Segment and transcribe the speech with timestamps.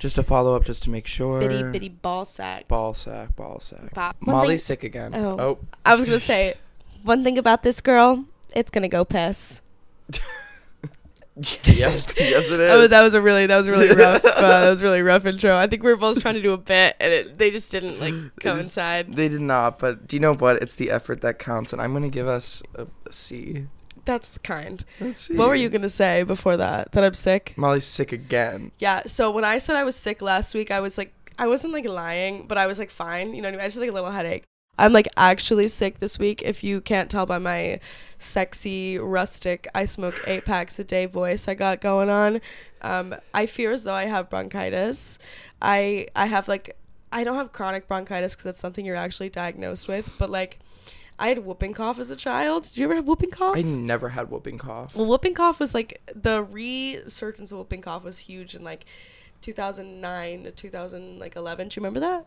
[0.00, 1.38] Just to follow up, just to make sure.
[1.40, 2.66] bitty bitty ball sack.
[2.68, 3.94] Ball sack, ball sack.
[3.94, 5.14] Ba- Molly's thing- sick again.
[5.14, 5.36] Oh.
[5.38, 5.58] Oh.
[5.84, 6.54] I was gonna say
[7.04, 8.24] one thing about this girl.
[8.56, 9.60] It's gonna go piss.
[11.36, 12.70] yes, yes, it is.
[12.70, 15.56] Oh, that was a really that was really rough uh, that was really rough intro.
[15.56, 18.00] I think we were both trying to do a bit and it, they just didn't
[18.00, 19.14] like just- coincide.
[19.14, 20.62] They did not, but do you know what?
[20.62, 23.66] It's the effort that counts, and I'm gonna give us a, a C.
[24.04, 24.84] That's kind.
[25.00, 25.36] Let's see.
[25.36, 26.92] What were you gonna say before that?
[26.92, 27.54] That I'm sick.
[27.56, 28.72] Molly's sick again.
[28.78, 29.02] Yeah.
[29.06, 31.88] So when I said I was sick last week, I was like I wasn't like
[31.88, 33.34] lying, but I was like fine.
[33.34, 33.60] You know, what I mean?
[33.60, 34.44] I just had, like a little headache.
[34.78, 36.42] I'm like actually sick this week.
[36.42, 37.80] If you can't tell by my
[38.18, 42.40] sexy rustic, I smoke eight packs a day voice I got going on.
[42.82, 45.18] Um, I fear as though I have bronchitis.
[45.60, 46.76] I I have like
[47.12, 50.14] I don't have chronic bronchitis because that's something you're actually diagnosed with.
[50.18, 50.58] But like
[51.20, 52.64] I had whooping cough as a child.
[52.64, 53.56] Did you ever have whooping cough?
[53.56, 54.96] I never had whooping cough.
[54.96, 58.86] Well, whooping cough was like the resurgence of whooping cough was huge in like
[59.42, 61.68] 2009 to 2011.
[61.68, 62.26] Do you remember that?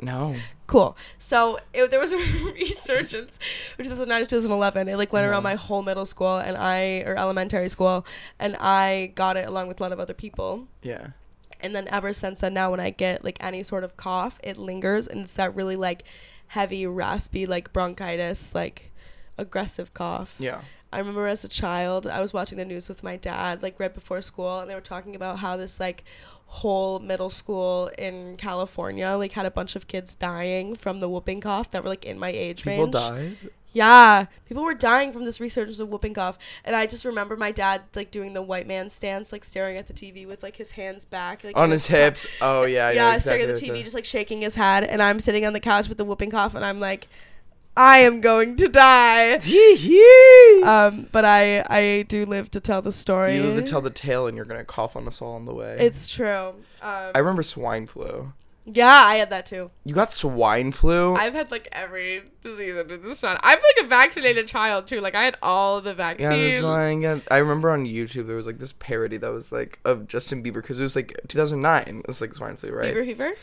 [0.00, 0.34] No.
[0.66, 0.96] Cool.
[1.16, 2.16] So it, there was a
[2.52, 3.38] resurgence
[3.78, 4.88] in 2009 to 2011.
[4.88, 8.04] It like went around my whole middle school and I or elementary school,
[8.38, 10.66] and I got it along with a lot of other people.
[10.82, 11.08] Yeah.
[11.60, 14.56] And then ever since then, now when I get like any sort of cough, it
[14.56, 16.02] lingers and it's that really like
[16.48, 18.92] heavy, raspy, like bronchitis, like
[19.38, 20.34] aggressive cough.
[20.38, 20.60] Yeah.
[20.92, 23.92] I remember as a child, I was watching the news with my dad, like right
[23.92, 26.04] before school, and they were talking about how this like
[26.46, 31.40] whole middle school in California like had a bunch of kids dying from the whooping
[31.40, 32.92] cough that were like in my age People range.
[32.92, 33.36] died.
[33.74, 37.50] Yeah, people were dying from this resurgence of whooping cough, and I just remember my
[37.52, 40.70] dad like doing the white man stance, like staring at the TV with like his
[40.70, 42.26] hands back, like On his pa- hips.
[42.40, 42.90] Oh yeah.
[42.90, 43.18] yeah, Yeah.
[43.18, 45.88] staring at the TV, just like shaking his head, and I'm sitting on the couch
[45.88, 47.08] with the whooping cough, and I'm like,
[47.76, 49.38] I am going to die.
[50.62, 53.34] Um, but I I do live to tell the story.
[53.36, 55.52] you live to tell the tale, and you're gonna cough on us all on the
[55.54, 55.76] way.
[55.80, 56.54] It's true.
[56.80, 58.32] Um, I remember swine flu.
[58.66, 59.70] Yeah, I had that too.
[59.84, 61.14] You got swine flu.
[61.14, 63.38] I've had like every disease under the sun.
[63.42, 65.00] I'm like a vaccinated child too.
[65.00, 66.52] Like I had all the yeah, vaccines.
[66.54, 67.20] that's why I got.
[67.30, 70.54] I remember on YouTube there was like this parody that was like of Justin Bieber
[70.54, 71.98] because it was like 2009.
[71.98, 72.94] It was like swine flu, right?
[72.94, 73.34] Bieber fever.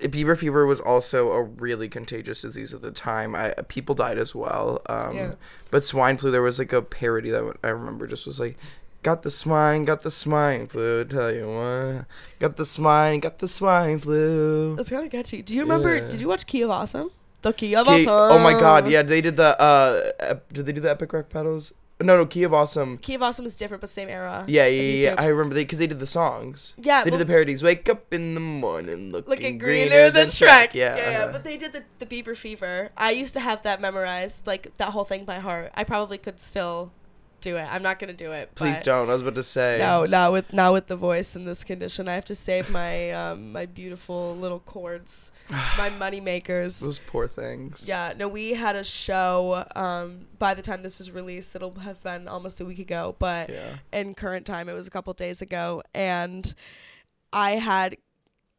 [0.00, 3.36] Bieber fever was also a really contagious disease at the time.
[3.36, 4.82] I people died as well.
[4.88, 5.34] Um, Yeah.
[5.70, 8.58] But swine flu, there was like a parody that I remember just was like,
[9.04, 12.06] "Got the swine, got the swine flu." Tell you what,
[12.40, 14.74] got the swine, got the swine flu.
[14.76, 15.42] That's kind of catchy.
[15.42, 15.94] Do you remember?
[15.96, 16.08] Yeah.
[16.08, 17.10] Did you watch Key of Awesome?
[17.42, 18.32] The Key of Key- Awesome.
[18.34, 19.50] oh my god, yeah, they did the.
[19.60, 21.72] uh ep- Did they do the epic rap battles?
[22.00, 22.98] No, no, Key of Awesome.
[22.98, 24.44] Key of Awesome is different, but same era.
[24.48, 25.14] Yeah, yeah, yeah.
[25.16, 26.74] I remember they because they did the songs.
[26.76, 27.62] Yeah, They well, did the parodies.
[27.62, 30.74] Wake up in the morning, looking, looking greener, greener than than Shrek.
[30.74, 31.18] Yeah, yeah, yeah.
[31.22, 31.32] uh-huh.
[31.32, 32.90] But they did the the Bieber fever.
[32.96, 35.70] I used to have that memorized, like that whole thing by heart.
[35.74, 36.90] I probably could still
[37.44, 37.68] do it.
[37.70, 38.54] I'm not gonna do it.
[38.54, 39.10] Please but- don't.
[39.10, 39.76] I was about to say.
[39.78, 42.08] No, not with not with the voice in this condition.
[42.08, 45.30] I have to save my um my beautiful little chords,
[45.78, 46.80] my money makers.
[46.80, 47.86] Those poor things.
[47.88, 49.64] Yeah, no, we had a show.
[49.76, 53.14] Um, by the time this is released, it'll have been almost a week ago.
[53.18, 53.76] But Yeah.
[53.92, 56.52] in current time, it was a couple days ago, and
[57.32, 57.96] I had,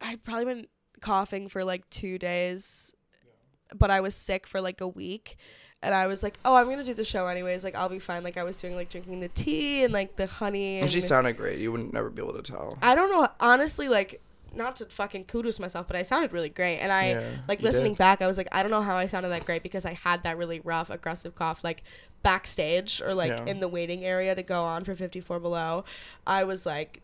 [0.00, 0.66] I'd probably been
[1.00, 2.92] coughing for like two days,
[3.24, 3.76] yeah.
[3.78, 5.36] but I was sick for like a week.
[5.82, 7.62] And I was like, "Oh, I'm gonna do the show anyways.
[7.62, 10.26] Like, I'll be fine." Like, I was doing like drinking the tea and like the
[10.26, 10.80] honey.
[10.80, 11.58] And she sounded great.
[11.58, 12.76] You wouldn't never be able to tell.
[12.82, 13.28] I don't know.
[13.40, 14.20] Honestly, like,
[14.54, 16.78] not to fucking kudos myself, but I sounded really great.
[16.78, 17.98] And I, Yeah, like, listening did.
[17.98, 20.22] back, I was like, I don't know how I sounded that great because I had
[20.22, 21.82] that really rough, aggressive cough, like,
[22.22, 23.44] backstage or, like, Yeah.
[23.44, 25.84] in the waiting area to go on for 54 Below.
[26.26, 27.02] I was like,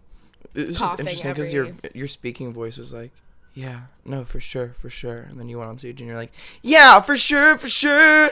[0.55, 3.11] It was just interesting because your your speaking voice was like,
[3.55, 6.33] "Yeah, no, for sure, for sure," and then you went on stage and you're like,
[6.63, 8.31] "Yeah, for sure, for sure,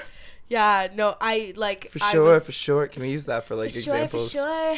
[0.51, 3.55] yeah, no, I, like, for I sure, was- for sure." Can we use that for
[3.57, 4.33] like for sure, examples?
[4.33, 4.77] for sure.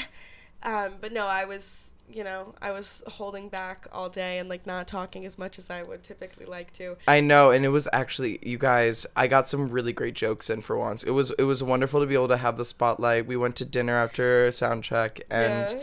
[0.63, 4.65] Um, but no, I was, you know, I was holding back all day and, like,
[4.65, 6.97] not talking as much as I would typically like to.
[7.09, 9.05] I know, and it was actually you guys.
[9.17, 11.03] I got some really great jokes in for once.
[11.03, 13.27] It was it was wonderful to be able to have the spotlight.
[13.27, 15.83] We went to dinner after sound check, and yeah.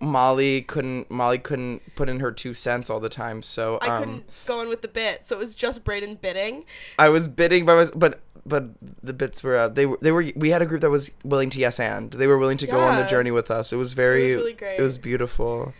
[0.00, 3.42] Molly couldn't Molly couldn't put in her two cents all the time.
[3.42, 6.64] So um, I couldn't go in with the bit, so it was just Braden bidding.
[6.98, 8.64] I was bidding by myself, but but
[9.02, 11.50] the bits were uh, they were they were we had a group that was willing
[11.50, 13.08] to yes and they were willing to go on the Yeah.
[13.08, 13.72] journey with us.
[13.72, 14.78] It was very It was really great.
[14.78, 15.72] It was beautiful.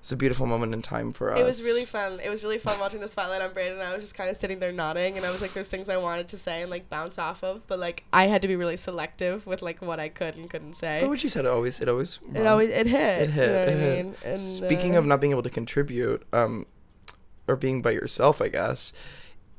[0.00, 1.40] It's a beautiful moment in time for us.
[1.40, 2.20] It was really fun.
[2.22, 3.80] It was really fun watching the spotlight on Braden.
[3.80, 5.96] I was just kind of sitting there nodding, and I was like, "There's things I
[5.96, 8.76] wanted to say and like bounce off of, but like I had to be really
[8.76, 11.80] selective with like what I could and couldn't say." But what you said it always
[11.80, 13.22] it always It always it hit.
[13.22, 14.04] It hit, You know what it I hit.
[14.06, 14.14] mean?
[14.24, 16.66] And, Speaking uh, of not being able to contribute, um,
[17.48, 18.92] or being by yourself, I guess.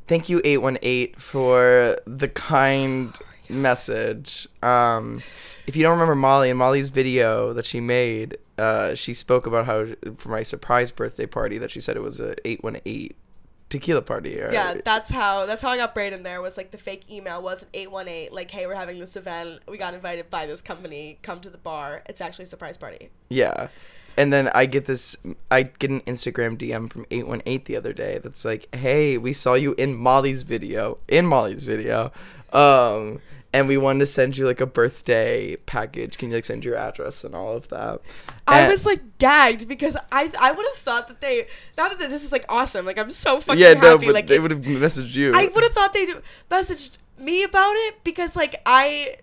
[0.07, 3.17] Thank you, eight one eight, for the kind
[3.49, 4.47] message.
[4.63, 5.21] Um,
[5.65, 9.65] if you don't remember Molly and Molly's video that she made, uh, she spoke about
[9.65, 9.87] how
[10.17, 13.17] for my surprise birthday party that she said it was a eight one eight
[13.69, 14.39] tequila party.
[14.39, 16.41] Or, Yeah, that's how that's how I got Braden there.
[16.41, 18.31] Was like the fake email was an eight one eight.
[18.31, 19.61] Like, hey, we're having this event.
[19.67, 21.19] We got invited by this company.
[21.21, 22.03] Come to the bar.
[22.07, 23.09] It's actually a surprise party.
[23.29, 23.67] Yeah.
[24.17, 25.15] And then I get this
[25.51, 29.53] I get an Instagram DM from 818 the other day that's like, "Hey, we saw
[29.53, 32.11] you in Molly's video, in Molly's video.
[32.51, 33.19] Um
[33.53, 36.17] and we wanted to send you like a birthday package.
[36.17, 38.01] Can you like send your address and all of that?"
[38.47, 41.47] I And- was like gagged because I I would have thought that they
[41.77, 42.85] not that this is like awesome.
[42.85, 44.07] Like I'm so fucking Yeah, no, happy.
[44.07, 45.31] but like they would have messaged you.
[45.35, 46.09] I would have thought they'd
[46.49, 49.17] messaged me about it because like I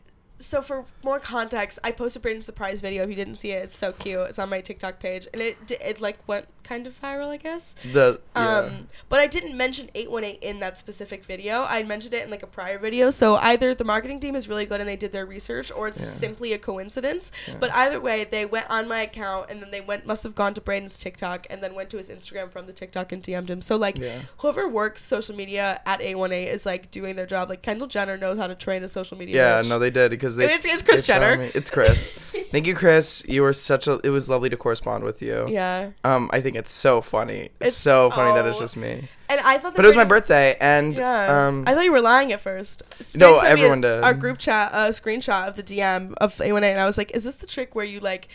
[0.45, 3.03] so for more context, I posted Braden's surprise video.
[3.05, 4.21] If you didn't see it, it's so cute.
[4.29, 7.75] It's on my TikTok page, and it it like went kind of viral, I guess.
[7.93, 8.59] the yeah.
[8.61, 11.63] Um, but I didn't mention 818 in that specific video.
[11.69, 13.11] I mentioned it in like a prior video.
[13.11, 16.01] So either the marketing team is really good and they did their research, or it's
[16.01, 16.07] Yeah.
[16.07, 17.33] simply a coincidence.
[17.47, 17.57] Yeah.
[17.61, 20.55] But either way, they went on my account and then they went must have gone
[20.55, 23.61] to Braden's TikTok and then went to his Instagram from the TikTok and DM'd him.
[23.61, 23.99] So like
[24.39, 27.51] whoever works social media at eight one eight is like doing their job.
[27.51, 29.37] Like Kendall Jenner knows how to train a social media.
[29.37, 29.69] Yeah, bitch.
[29.69, 30.45] no, they did because they.
[30.47, 31.51] It's- it's Kris they Jenner.
[31.55, 32.11] It's Kris.
[32.53, 33.25] Thank you, Kris.
[33.29, 34.01] You were such a.
[34.05, 35.47] It was lovely to correspond with you.
[35.49, 35.91] Yeah.
[36.05, 37.51] Um, I think it's so funny.
[37.61, 39.09] It's, It's so funny that it's just me.
[39.29, 41.47] And I thought that But it was my birthday, and Yeah.
[41.49, 42.83] um, I thought you were lying at first.
[43.17, 44.03] No, everyone did.
[44.05, 47.25] Our group chat, a screenshot of the DM of 818, and I was like, "Is
[47.25, 48.29] this the trick where you like,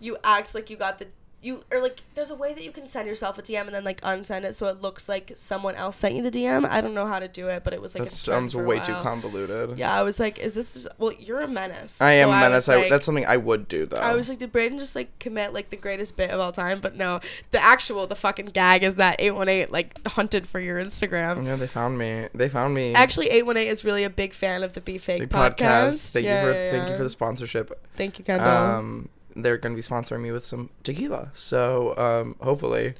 [0.00, 1.06] you act like you got the
[1.42, 3.82] you or like there's a way that you can send yourself a DM and then
[3.82, 6.64] like unsend it so it looks like someone else sent you the DM.
[6.68, 8.78] I don't know how to do it, but it was like that a sounds way
[8.78, 9.76] too convoluted.
[9.76, 11.12] Yeah, I was like, "Is this just, well?
[11.18, 12.68] You're a menace." I am So a menace.
[12.68, 13.96] I, like- that's something I would do though.
[13.96, 16.80] I was like, did Braden just like commit like the greatest bit of all time?
[16.80, 17.18] But no,
[17.50, 21.44] the actual the fucking gag is that eight one eight like hunted for your Instagram.
[21.44, 22.28] yeah, they found me.
[22.34, 22.94] They found me.
[22.94, 26.12] Actually, eight one eight is really a big fan of the Be Fake Big podcast.
[26.12, 27.84] Thank Yeah, you for yeah, thank you for the sponsorship.
[27.96, 28.48] Thank you, Kendall.
[28.48, 31.30] Um, they're gonna be sponsoring me with some tequila.
[31.34, 32.94] So um, hopefully.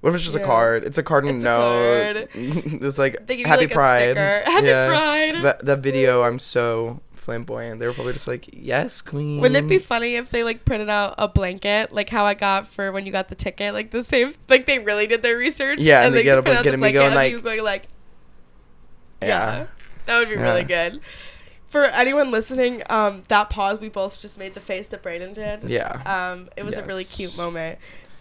[0.00, 0.42] What if it's just Yeah.
[0.42, 0.84] a card?
[0.84, 2.28] It's a card and It's a note.
[2.34, 3.98] it's like They give you, Happy like, a Pride.
[4.10, 4.42] sticker.
[4.44, 5.28] Happy Pride.
[5.30, 7.80] It's That, that video, I'm so flamboyant.
[7.80, 10.90] They were probably just like, "Yes, queen." Wouldn't it be funny if they like printed
[10.90, 14.04] out a blanket, like how I got for when you got the ticket, like the
[14.04, 15.80] same, like they really did their research.
[15.80, 17.64] Yeah, and they get printed up- out the a me blanket going, like- you going
[17.64, 17.88] like,
[19.22, 19.28] Yeah.
[19.28, 19.66] yeah,
[20.04, 21.00] that would be really good.
[21.74, 25.64] For anyone listening, um, that pause we both just made the face that Braden did.
[25.64, 26.02] Yeah.
[26.06, 27.80] Um, it was a really cute moment.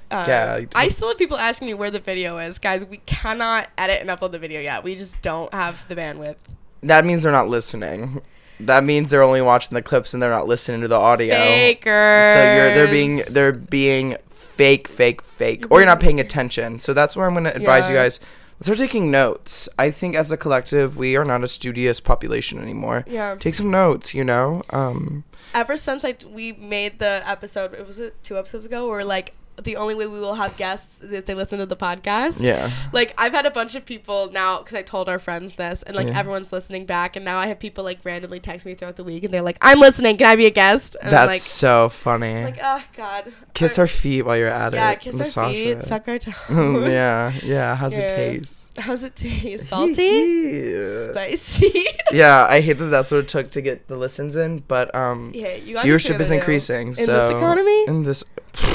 [0.09, 2.83] Um, Yeah, I still have people asking me where the video is, guys.
[2.83, 4.83] We cannot edit and upload the video yet.
[4.83, 6.37] We just don't have the bandwidth.
[6.81, 8.23] That means they're not listening.
[8.59, 11.35] That means they're only watching the clips and they're not listening to the audio.
[11.35, 12.33] Fakers.
[12.33, 16.79] So you're they're being they're being fake, fake, fake, or you're not paying attention.
[16.79, 18.19] So that's where I'm going to advise you guys.
[18.63, 19.67] Start taking notes.
[19.77, 23.03] I think as a collective, we are not a studious population anymore.
[23.07, 23.35] Yeah.
[23.35, 24.13] Take some notes.
[24.13, 24.63] You know.
[24.69, 25.25] Um.
[25.53, 29.33] Ever since I we made the episode, it was it two episodes ago, where like
[29.61, 32.41] the only way we will have guests is if they listen to the podcast.
[32.41, 32.71] Yeah.
[32.91, 35.95] Like I've had a bunch of people now because I told our friends this, and
[35.95, 36.17] like Yeah.
[36.17, 39.23] everyone's listening back, and now I have people like randomly text me throughout the week,
[39.23, 40.17] and they're like, "I'm listening.
[40.17, 42.35] Can I be a guest?" And That's like, so funny.
[42.35, 43.31] I'm like, oh god.
[43.53, 45.05] kiss Our- our feet while you're at yeah, it.
[45.05, 45.83] Yeah, kiss our feet, it.
[45.83, 46.91] suck our toes.
[46.91, 47.31] yeah.
[47.43, 47.75] Yeah.
[47.75, 48.03] How's Yeah.
[48.05, 48.62] it taste?
[48.77, 49.67] How's it taste?
[49.69, 50.81] Salty?
[51.03, 51.85] Spicy?
[52.11, 55.31] yeah, I hate that that's what it took to get the listens in, but um,
[55.35, 56.87] yeah, you guys viewership is increasing.
[56.89, 57.85] In so this economy?
[57.87, 58.23] in this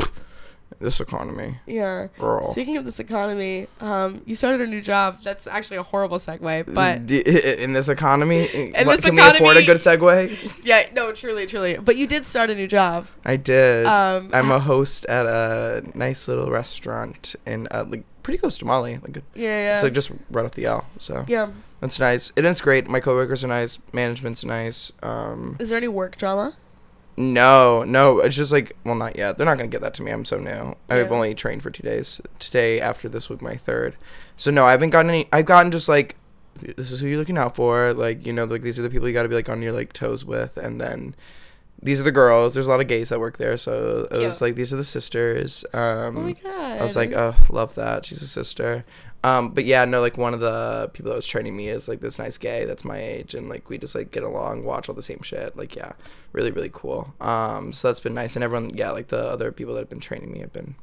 [0.81, 2.07] this economy, Yeah.
[2.19, 2.53] girl.
[2.53, 5.21] Speaking of this economy, um, you started a new job.
[5.25, 7.19] That's actually a horrible segue, but D-
[7.59, 10.39] in this economy, In what- this can we afford a good segue?
[10.63, 11.77] yeah, no, truly, truly.
[11.77, 13.09] But you did start a new job.
[13.25, 13.85] I did.
[13.87, 18.67] Um, I'm a host at a nice little restaurant in uh, like pretty close to
[18.67, 18.99] Molly.
[18.99, 20.85] Like yeah, yeah, it's like just right off the L.
[20.99, 21.49] So yeah.
[21.81, 22.31] that's nice.
[22.37, 22.87] And it's great.
[22.87, 23.79] My coworkers are nice.
[23.95, 24.93] Management's nice.
[25.03, 26.55] Um, Is there any work drama?
[27.17, 29.39] No, no, it's just like, well, not yet.
[29.39, 30.11] They're not gonna get that to me.
[30.11, 30.77] I'm so new.
[30.91, 32.21] I've only trained for two days.
[32.39, 33.97] Today, after this week, my third.
[34.37, 35.27] So no, I haven't gotten any.
[35.33, 36.17] I've gotten just like,
[36.61, 37.95] this is who you're looking out for.
[37.95, 39.73] Like, you know, like these are the people you got to be like on your
[39.73, 41.15] like toes with, and then
[41.81, 42.55] these are the girls.
[42.55, 44.85] There's a lot of gays that work there, so it was like these are the
[44.85, 45.65] sisters.
[45.73, 46.81] Um, oh my god.
[46.81, 48.05] I was like, oh, love that.
[48.05, 48.85] She's a sister.
[49.25, 52.01] Um, but yeah, no, like one of the people that was training me is like
[52.01, 54.95] this nice gay that's my age, and like we just like get along, watch all
[54.95, 55.57] the same shit.
[55.57, 55.93] Like, yeah,
[56.33, 57.15] really, really cool.
[57.21, 60.01] Um, so that's been nice, and everyone, yeah, like the other people that have been
[60.01, 60.77] training me have been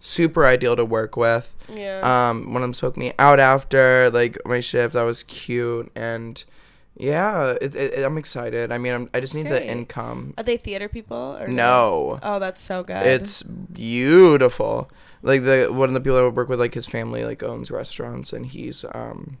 [0.00, 1.54] super ideal to work with.
[1.68, 2.00] yeah.
[2.30, 4.94] Um, one of them spoke me out after like my shift.
[4.94, 6.42] That was cute, and
[6.96, 8.70] yeah, it, it, I'm excited.
[8.72, 9.68] I mean, I'm, I just need the Great.
[9.68, 10.34] income.
[10.36, 12.18] Are they theater people or No.
[12.22, 13.06] Oh, that's so good.
[13.06, 14.90] It's beautiful.
[15.22, 18.32] Like the one of the people I work with, like his family, like owns restaurants,
[18.32, 19.38] and he's um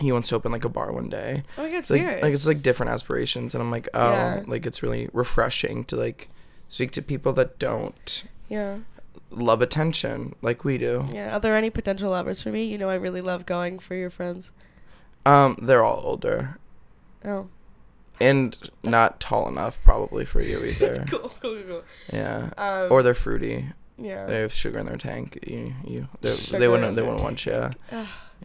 [0.00, 1.42] he wants to open like a bar one day.
[1.56, 4.42] oh my god, It's like like it's like different aspirations, and I'm like, oh, Yeah.
[4.46, 6.28] like it's really refreshing to like
[6.68, 8.78] speak to people that don't Yeah.
[9.30, 11.06] love attention like we do.
[11.12, 11.36] Yeah.
[11.36, 12.64] Are there any potential lovers for me?
[12.64, 14.52] You know, I really love going for your friends.
[15.26, 16.58] Um, they're all older
[17.24, 17.48] Oh.
[18.20, 21.04] and not tall enough probably for you either.
[21.08, 21.82] cool, cool, cool.
[22.12, 22.50] Yeah.
[22.56, 23.66] Um, Or they're fruity.
[23.98, 24.26] yeah.
[24.26, 25.38] They have sugar in their tank.
[25.46, 26.08] You, you,
[26.50, 27.70] they wouldn't, they wouldn't want you.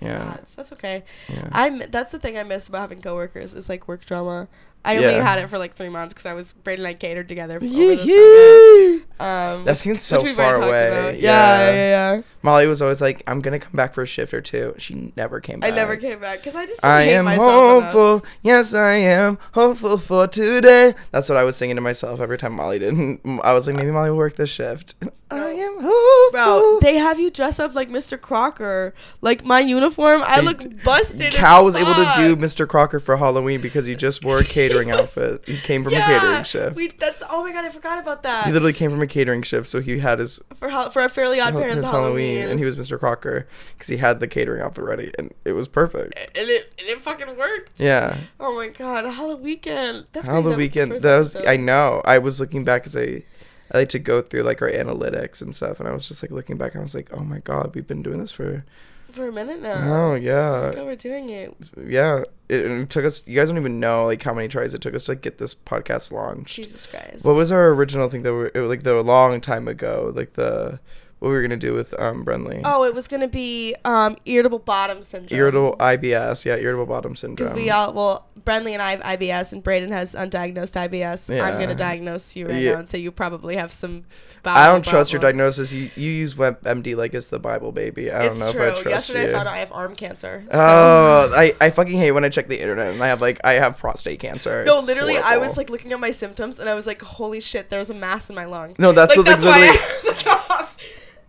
[0.01, 1.03] Yeah, That's, that's okay.
[1.27, 1.49] yeah.
[1.51, 1.79] I'm.
[1.89, 4.47] That's the thing I miss about having coworkers is like work drama.
[4.85, 5.23] I only Yeah.
[5.23, 7.59] had it for like three months because I was Braden and I catered together.
[9.21, 10.87] Um, That seems so far away.
[10.87, 11.19] about.
[11.19, 11.73] Yeah, yeah,
[12.15, 12.21] yeah.
[12.41, 14.73] Molly was always like, "I'm gonna come back for a shift or two.
[14.77, 15.73] She never came back.
[15.73, 17.49] I never came back because I just I am myself
[17.81, 17.91] enough.
[17.91, 18.25] hopeful.
[18.41, 20.95] Yes, I am hopeful for today.
[21.11, 23.19] That's what I was singing to myself every time Molly didn't.
[23.43, 24.95] I was like, maybe Molly will work this shift.
[25.31, 26.31] I am hopeful.
[26.31, 28.19] Bro, they have you dress up like Mr.
[28.19, 28.95] Crocker.
[29.21, 31.33] Like my uniform, I They- look busted.
[31.33, 32.35] Cal as was able to do.
[32.37, 32.67] Mr.
[32.67, 35.41] Crocker for Halloween because he just wore a catering He was- outfit.
[35.45, 36.75] He came from yeah, a catering shift.
[36.75, 38.45] We, that's oh my god, I forgot about that.
[38.45, 41.09] he literally came from a catering shift, so he had his for Hal- for a
[41.09, 42.97] fairly odd parents his Halloween, and he was Mr.
[42.99, 46.13] Crocker because he had the catering outfit ready, and it was perfect.
[46.17, 47.79] and it and it fucking worked.
[47.79, 50.05] Yeah, Oh my god, a Halloween weekend.
[50.11, 51.35] That's the weekend first that was.
[51.35, 52.01] I know.
[52.05, 53.23] I was looking back as I,
[53.73, 56.31] I like to go through like our analytics and stuff, and I was just like
[56.31, 58.63] looking back, and I was like, oh my god, we've been doing this for.
[59.13, 60.11] For a minute now.
[60.11, 61.55] Oh yeah, Look how we're doing it.
[61.87, 62.23] yeah.
[62.47, 63.27] It, it took us.
[63.27, 65.37] You guys don't even know like how many tries it took us to like, get
[65.37, 66.55] this podcast launched.
[66.55, 67.23] Jesus Christ.
[67.23, 70.79] What was our original thing that we like the long time ago, like the
[71.19, 72.61] what we were gonna do with um Brenly?
[72.63, 75.37] Oh, it was gonna be um irritable bottom syndrome.
[75.39, 77.53] irritable IBS, yeah, irritable bottom Because syndrome.
[77.55, 81.33] we all well, Brenly and I have IBS, and Braden has undiagnosed IBS.
[81.35, 81.43] Yeah.
[81.43, 82.71] I'm gonna diagnose you right Yeah.
[82.73, 84.05] now and say you probably have some.
[84.45, 85.73] I don't bowel trust your diagnosis.
[85.73, 88.09] You you use WebMD like it's the Bible, baby.
[88.09, 88.61] I don't it's know true.
[88.61, 89.25] if I trust Yesterday you.
[89.25, 90.43] Yesterday I found out I have arm cancer.
[90.49, 93.41] so- Oh, I, I fucking hate when I check the internet and I have like
[93.43, 94.63] I have prostate cancer.
[94.63, 97.41] No, It's literally, I was like looking at my symptoms, and I was like, "Holy
[97.41, 100.65] shit, there's a mass in my lung." no, that's like, what that's like, literally.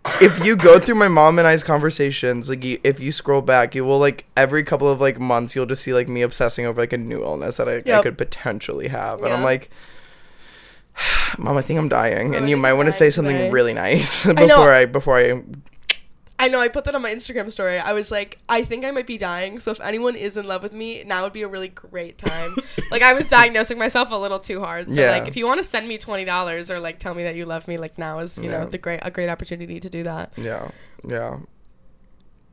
[0.04, 3.42] I if you go through my mom and I's conversations, like you, if you scroll
[3.42, 6.66] back, you will like every couple of like months, you'll just see like me obsessing
[6.66, 9.71] over like a new illness that I, I could potentially have, and I'm like,
[11.38, 13.50] Mom, I think I'm dying, Mom, and you might want to say something today.
[13.50, 15.42] really nice before I before I.
[16.40, 16.59] I know.
[16.59, 17.78] I put that on my Instagram story.
[17.78, 19.59] I was like, I think I might be dying.
[19.59, 22.56] So if anyone is in love with me, now would be a really great time.
[22.90, 24.90] like I was diagnosing myself a little too hard.
[24.90, 25.11] So Yeah.
[25.11, 27.44] like, if you want to send me twenty dollars or like tell me that you
[27.44, 30.32] love me, like now is you know the great a great opportunity to do that.
[30.37, 30.70] Yeah,
[31.06, 31.38] yeah.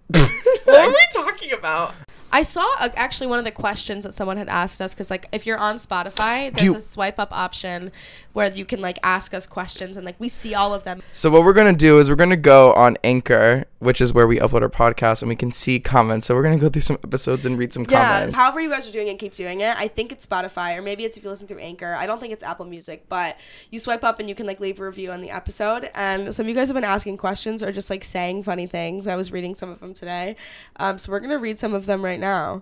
[0.12, 1.94] what are we talking about?
[2.32, 5.28] I saw uh, actually one of the questions that someone had asked us because like
[5.32, 7.92] if you're on Spotify, there's you- a swipe up option
[8.34, 11.02] where you can like ask us questions and like we see all of them.
[11.12, 14.38] So what we're gonna do is we're gonna go on Anchor, which is where we
[14.40, 16.28] upload our podcast, and we can see comments.
[16.28, 18.36] So we're gonna go through some episodes and read some Yeah, comments.
[18.36, 19.76] however you guys are doing it, keep doing it.
[19.80, 21.96] I think it's Spotify or maybe it's if you listen through Anchor.
[21.98, 23.38] I don't think it's Apple Music, but
[23.72, 25.90] you swipe up and you can like leave a review on the episode.
[25.96, 29.08] And some of you guys have been asking questions or just like saying funny things.
[29.08, 30.36] I was reading some of them today,
[30.76, 32.62] um, so we're gonna read some of them right now.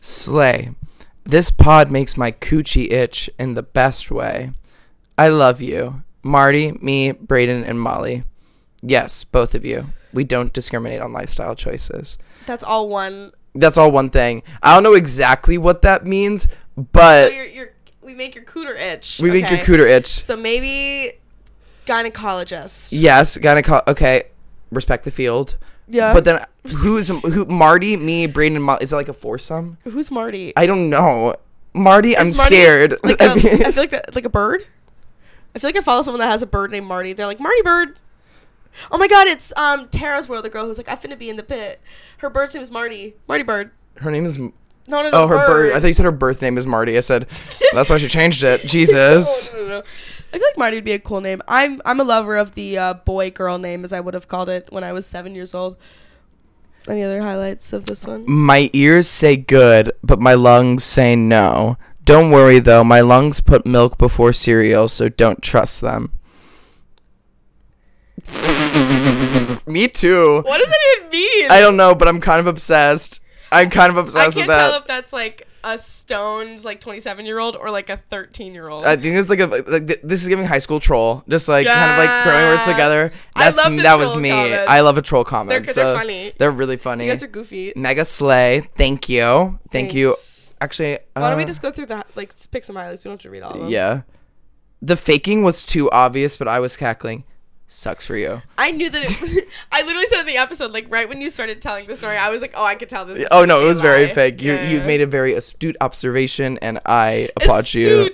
[0.00, 0.70] Slay.
[1.24, 4.52] This pod makes my coochie itch in the best way.
[5.18, 6.02] I love you.
[6.22, 8.24] Marty, me, Braden, and Molly.
[8.82, 9.86] Yes, both of you.
[10.12, 12.18] We don't discriminate on lifestyle choices.
[12.46, 13.32] That's all one.
[13.54, 14.42] That's all one thing.
[14.62, 16.42] I don't know exactly what that means,
[16.76, 17.70] So but you're, you're
[18.02, 19.20] we make your cooter itch.
[19.22, 19.72] we make your okay?
[19.72, 20.06] cooter itch.
[20.06, 21.12] So maybe
[21.86, 22.88] gynecologist.
[22.92, 23.86] Yes, gyneco.
[23.88, 24.24] Okay,
[24.70, 25.56] respect the field.
[25.90, 26.14] Yeah.
[26.14, 27.44] But then who's who?
[27.46, 28.82] Marty, me, Braden, and Molly.
[28.82, 29.76] Is it like a foursome?
[29.84, 30.52] who's Marty?
[30.56, 31.36] I don't know.
[31.74, 32.96] Marty, I'm Marty scared.
[33.04, 34.64] Like um, I feel like that, like a bird.
[35.54, 37.12] I feel like I follow someone that has a bird named Marty.
[37.12, 37.98] They're like Marty Bird.
[38.92, 40.44] Oh my god, it's um Tara's world.
[40.44, 41.80] The girl who's like I'm finna be in the pit.
[42.18, 43.14] Her bird's name is Marty.
[43.26, 43.72] Marty Bird.
[43.96, 44.38] her name is.
[44.38, 44.52] No,
[44.88, 45.10] no, no.
[45.12, 45.46] Oh, her bird.
[45.46, 45.72] bird.
[45.72, 46.96] I thought you said her birth name is Marty.
[46.96, 47.28] I said
[47.72, 48.60] that's why she changed it.
[48.62, 49.52] Jesus.
[49.52, 49.82] No, no, no, no.
[50.32, 51.42] I feel like Marty would be a cool name.
[51.48, 54.48] I'm I'm a lover of the uh, boy girl name as I would have called
[54.48, 55.76] it when I was seven years old.
[56.88, 58.24] Any other highlights of this one?
[58.30, 61.76] My ears say good, but my lungs say no.
[62.04, 66.12] Don't worry though, my lungs put milk before cereal, so don't trust them.
[69.66, 70.42] Me too.
[70.44, 71.50] What does that even mean?
[71.50, 73.20] I don't know, but I'm kind of obsessed.
[73.52, 74.70] I'm kind of obsessed I can't with that.
[74.70, 78.68] tell if that's like a stoned like 27 year old or like a 13 year
[78.68, 78.84] old.
[78.86, 81.66] I think it's like a like th- this is giving high school troll, just like
[81.66, 82.72] kind of like throwing words Yeah.
[82.72, 83.12] together.
[83.36, 84.30] That's that was me.
[84.30, 84.70] comments.
[84.70, 85.64] I love a troll they're, comment.
[85.66, 86.32] they're so funny.
[86.38, 87.06] They're really funny.
[87.06, 87.72] You guys are goofy.
[87.76, 88.68] Mega slay.
[88.76, 89.58] Thank you.
[89.70, 90.10] Thank you.
[90.14, 90.54] Thanks.
[90.62, 92.06] Actually, Why don't we uh, just go through that?
[92.16, 93.02] Like, pick some highlights.
[93.02, 93.68] We don't have to read all of them.
[93.70, 94.02] Yeah.
[94.82, 97.24] The faking was too obvious, but I was cackling.
[97.72, 98.42] Sucks for you.
[98.58, 99.48] I knew that it.
[99.72, 102.28] I literally said in the episode, like right when you started telling the story, I
[102.28, 103.24] was like, oh, I could tell this.
[103.30, 104.42] Oh no, it was very fake.
[104.42, 108.10] You Yeah, you made a very astute observation, and I applaud you.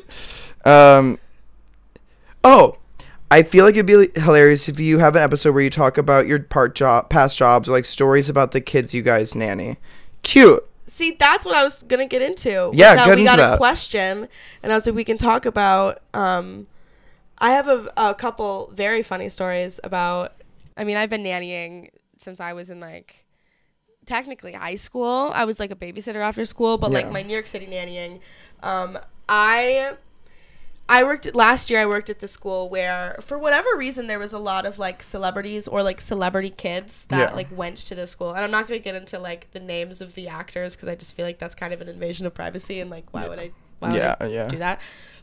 [0.67, 1.19] Um.
[2.45, 2.77] Oh,
[3.31, 6.27] I feel like it'd be hilarious if you have an episode where you talk about
[6.27, 9.79] your part job, past jobs, or like stories about the kids you guys nanny.
[10.23, 10.69] Cute.
[10.87, 12.73] See, that's what I was gonna get into.
[12.75, 13.57] Yeah, that we got a that.
[13.57, 14.29] question,
[14.63, 16.03] and I was like, we can talk about.
[16.13, 16.67] Um,
[17.38, 20.33] I have a, a couple very funny stories about.
[20.76, 23.25] I mean, I've been nannying since I was in like,
[24.07, 25.31] technically high school.
[25.35, 28.21] I was like a babysitter after school, but like my New York City nannying,
[28.62, 29.97] um, I.
[30.88, 31.81] I worked last year.
[31.81, 35.02] I worked at the school where, for whatever reason, there was a lot of like
[35.02, 37.35] celebrities or like celebrity kids that Yeah.
[37.35, 38.31] like went to the school.
[38.33, 41.14] And I'm not gonna get into like the names of the actors because I just
[41.16, 43.50] feel like that's kind of an invasion of privacy and like why would I?
[43.81, 44.49] Why would Yeah, I yeah.
[44.49, 44.81] do that?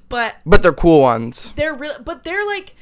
[0.10, 1.51] But But they're cool ones.
[1.55, 1.95] they're real.
[2.03, 2.75] But they're like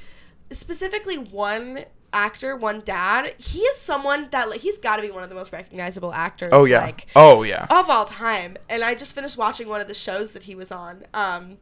[0.51, 3.33] specifically one actor, one dad.
[3.37, 6.49] He is someone that like he's got to be one of the most recognizable actors.
[6.51, 6.81] Oh yeah.
[6.81, 7.67] Like, oh yeah.
[7.69, 8.57] of all time.
[8.69, 11.05] And I just finished watching one of the shows that he was on.
[11.13, 11.57] Um,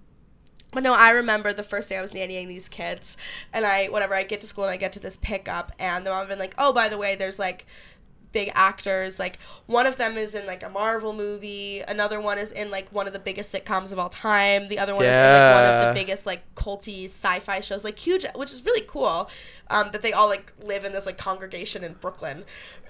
[0.71, 3.17] but no, I remember the first day I was nannying these kids,
[3.51, 6.11] and I whatever I get to school and I get to this pickup, and the
[6.11, 7.65] mom had been like, "Oh, by the way, there's like."
[8.31, 12.51] Big actors like one of them is in like a marvel movie another one is
[12.51, 15.17] in like one of the biggest sitcoms of all time the other one is in
[15.17, 19.29] like one of the biggest like culty sci-fi shows like huge which is really cool
[19.71, 22.43] um that they all like live in this like congregation in brooklyn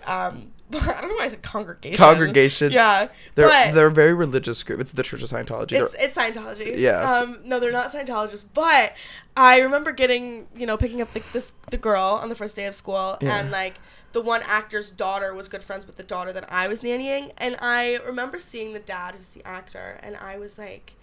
[0.05, 2.71] um i don't know why i said congregation Congregation.
[2.71, 4.79] yeah They're they're a very religious group.
[4.79, 5.73] It's the Church of Scientology.
[5.81, 6.77] it's it's Scientology.
[6.77, 7.09] Yes.
[7.09, 8.93] Um, no, they're not Scientologists, but
[9.35, 12.65] I remember getting you know picking up the, this the girl on the first day
[12.65, 13.39] of school, Yeah.
[13.39, 13.75] and like
[14.11, 17.55] the one actor's daughter was good friends with the daughter that I was nannying, and
[17.59, 20.93] I remember seeing the dad who's the actor, and I was like,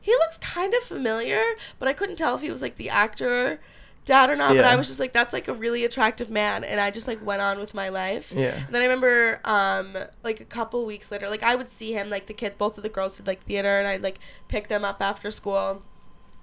[0.00, 1.42] he looks kind of familiar,
[1.78, 3.60] but I couldn't tell if he was like the actor
[4.04, 4.56] dad or not.
[4.56, 7.24] But I was just like, that's like a really attractive man, and I just like
[7.24, 8.32] went on with my life.
[8.34, 8.56] Yeah.
[8.66, 12.10] And then I remember, um, like a couple weeks later, like I would see him,
[12.10, 14.18] like the kids, both of the girls did like theater, and I'd like
[14.48, 15.82] pick them up after school.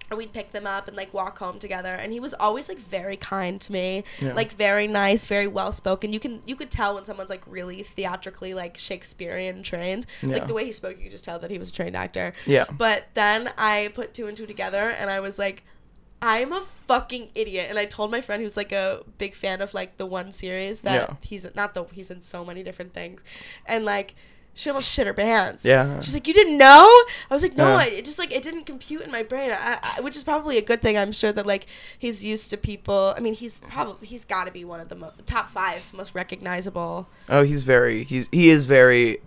[0.09, 2.79] And we'd pick them up and like walk home together, and he was always like
[2.79, 4.33] very kind to me, Yeah.
[4.33, 6.11] like very nice, very well spoken.
[6.13, 10.29] You can you could tell when someone's like really theatrically like Shakespearean trained, Yeah.
[10.33, 12.33] like the way he spoke, you could just tell that he was a trained actor.
[12.47, 12.65] Yeah.
[12.75, 15.63] But then I put two and two together, and I was like,
[16.21, 17.67] I'm a fucking idiot.
[17.69, 20.81] And I told my friend who's like a big fan of like the one series
[20.81, 21.15] that Yeah.
[21.21, 23.21] he's not the he's in so many different things,
[23.67, 24.15] and like.
[24.59, 25.63] She almost shit her pants.
[25.63, 26.01] Yeah.
[26.01, 26.83] She's like, "You didn't know?"
[27.29, 27.77] I was like, "No, Yeah.
[27.77, 30.57] I, it just like it didn't compute in my brain." I, I, which is probably
[30.57, 30.97] a good thing.
[30.97, 31.65] I'm sure that like
[31.97, 33.13] he's used to people.
[33.15, 36.13] I mean, he's probably he's got to be one of the mo- top five most
[36.13, 37.07] recognizable.
[37.29, 38.03] Oh, he's very.
[38.03, 39.19] He's he is very.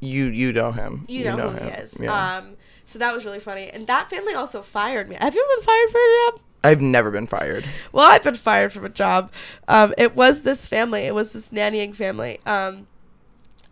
[0.00, 1.04] You you know him.
[1.06, 1.98] You know, who he is.
[2.00, 2.38] Yeah.
[2.38, 2.56] Um,
[2.86, 3.68] so that was really funny.
[3.68, 5.16] And that family also fired me.
[5.20, 6.40] Have you ever been fired for a job?
[6.62, 7.66] I've never been fired.
[7.92, 9.30] Well, I've been fired from a job.
[9.68, 11.02] Um, it was this family.
[11.02, 12.40] It was this nannying family.
[12.46, 12.86] Um,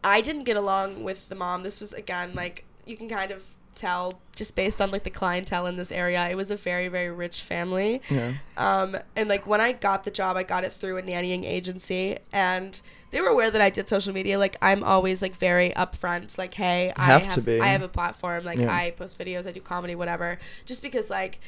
[0.05, 1.63] I didn't get along with the mom.
[1.63, 3.43] This was again like you can kind of
[3.75, 6.29] tell just based on like the clientele in this area.
[6.29, 8.03] It was a very very rich family.
[8.11, 8.35] Yeah.
[8.57, 12.19] Um, and like when I got the job, I got it through a nannying agency,
[12.33, 14.39] and they were aware that I did social media.
[14.39, 16.37] Like I'm always like very upfront.
[16.39, 17.61] Like, hey, I Have have to be.
[17.61, 18.45] I have a platform.
[18.45, 18.75] Like Yeah.
[18.75, 20.39] I post videos, I do comedy, whatever.
[20.67, 21.39] Just because like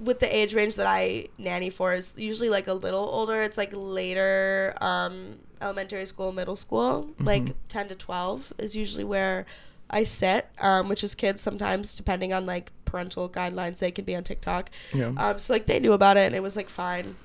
[0.00, 3.42] with the age range that I nanny for is usually like a little older.
[3.42, 7.24] It's like later um, elementary school, middle school, Mm-hmm.
[7.24, 9.46] like ten to twelve is usually where
[9.90, 10.46] I sit.
[10.60, 14.70] Um, which is kids sometimes depending on like parental guidelines they can be on TikTok.
[14.94, 15.12] Yeah.
[15.16, 17.16] Um, so like they knew about it and it was like fine.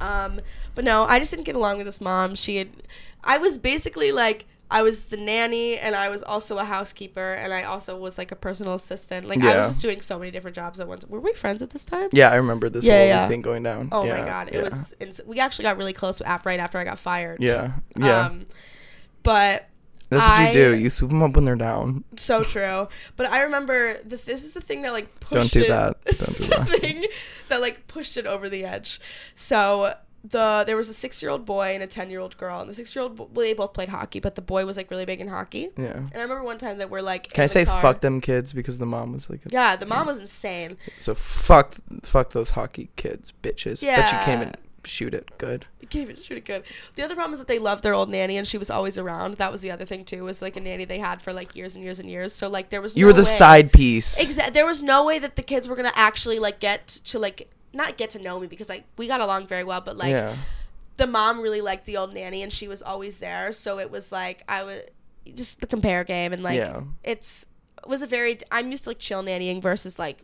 [0.00, 0.40] Um,
[0.74, 2.34] but no, I just didn't get along with this mom.
[2.34, 2.68] She had,
[3.22, 7.52] I was basically like, I was the nanny and I was also a housekeeper and
[7.52, 9.28] I also was like a personal assistant.
[9.28, 11.06] Like I was just doing so many different jobs at once.
[11.06, 12.08] Were we friends at this time?
[12.12, 13.28] yeah, I remember this Yeah, whole yeah.
[13.28, 13.88] thing going down.
[13.92, 14.62] Oh Yeah, my god, it yeah.
[14.64, 14.94] was.
[15.00, 17.40] Ins- we actually got really close after right after I got fired.
[17.40, 17.72] Yeah.
[17.96, 18.26] Yeah.
[18.26, 18.46] Um,
[19.22, 19.68] but
[20.10, 20.76] That's what you do.
[20.76, 22.04] You swoop them up when they're down.
[22.16, 22.88] so true.
[23.16, 25.68] But I remember the, this is the thing that like Don't do it.
[25.68, 25.96] that.
[26.04, 26.80] This Don't is do the that.
[26.80, 27.06] thing
[27.48, 29.00] that like pushed it over the edge.
[29.34, 29.94] So
[30.26, 32.68] the there was a six year old boy and a ten year old girl, and
[32.70, 35.04] the six year old well, they both played hockey, but the boy was like really
[35.04, 35.68] big in hockey.
[35.76, 35.92] Yeah.
[35.92, 38.52] And I remember one time that we're like, Can I say car- fuck them kids
[38.52, 40.78] because the mom was like, a, Yeah, the mom was insane.
[41.00, 43.82] so fuck fuck those hockey kids, bitches.
[43.82, 44.00] Yeah.
[44.00, 44.56] But you came and
[44.86, 45.64] shoot it good.
[45.80, 46.62] You can't even shoot it good.
[46.94, 49.34] The other problem is that they loved their old nanny, and she was always around.
[49.34, 50.24] That was the other thing too.
[50.24, 52.32] Was like a nanny they had for like years and years and years.
[52.34, 54.22] So like there was You no were the way- side piece.
[54.22, 54.52] Exactly.
[54.54, 57.96] There was no way that the kids were gonna actually like get to like not
[57.96, 60.36] get to know me because like we got along very well, but like yeah.
[60.96, 63.52] the mom really liked the old nanny and she was always there.
[63.52, 64.82] So it was like I was
[65.34, 66.82] just the compare game and like Yeah.
[67.02, 67.46] it's
[67.82, 70.22] it was a very I'm used to like chill nannying versus like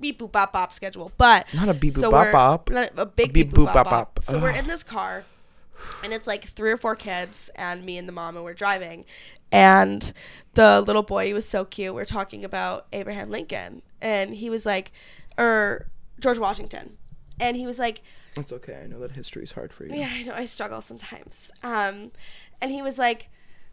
[0.00, 3.06] beep boop bop bop schedule, but Not a beep boop so bop bop, not a
[3.06, 4.14] big beep beep, boop, boop bop, bop bop.
[4.16, 4.24] bop.
[4.24, 5.24] So we're in this car,
[6.02, 9.04] and it's like three or four kids and me and the mom, and we're driving,
[9.50, 10.12] and
[10.54, 11.94] the little boy he was so cute.
[11.94, 14.92] We're talking about Abraham Lincoln, and he was like,
[15.38, 15.86] or
[16.22, 16.96] George Washington.
[17.40, 18.02] and he was like,
[18.36, 18.80] It's okay.
[18.82, 19.94] I know that history is hard for you.
[19.94, 21.50] yeah, I know I struggle sometimes.
[21.62, 22.12] Um,
[22.60, 23.28] and he was like,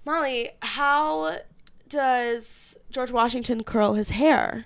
[0.06, 1.40] Molly, how
[1.88, 4.66] does George Washington curl his hair?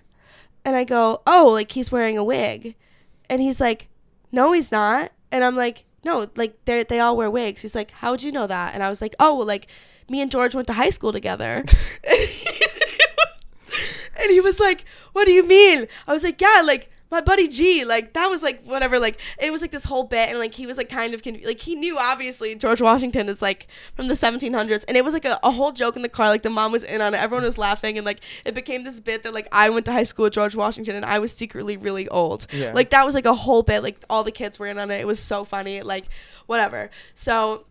[0.66, 2.76] And I go, oh, like he's wearing a wig.
[3.30, 3.90] And he's like,
[4.32, 5.12] no, he's not.
[5.32, 7.62] And I'm like, no, like they they all wear wigs.
[7.62, 8.74] He's like, how would you know that?
[8.74, 9.68] And I was like, oh, well, like
[10.10, 11.64] me and George went to high school together.
[14.20, 15.88] and he was like, what do you mean?
[16.08, 19.52] I was like, yeah, like my buddy G, like that was like whatever, like it
[19.52, 21.76] was like this whole bit, and like he was like kind of conf- like he
[21.76, 25.52] knew obviously George Washington is like from the 1700s, and it was like a, a
[25.52, 27.98] whole joke in the car, like the mom was in on it, everyone was laughing,
[27.98, 30.56] and like it became this bit that like I went to high school with George
[30.56, 32.74] Washington, and I was secretly really old, Yeah.
[32.74, 35.00] like that was like a whole bit, like all the kids were in on it,
[35.00, 36.06] it was so funny, like
[36.48, 37.66] whatever, so.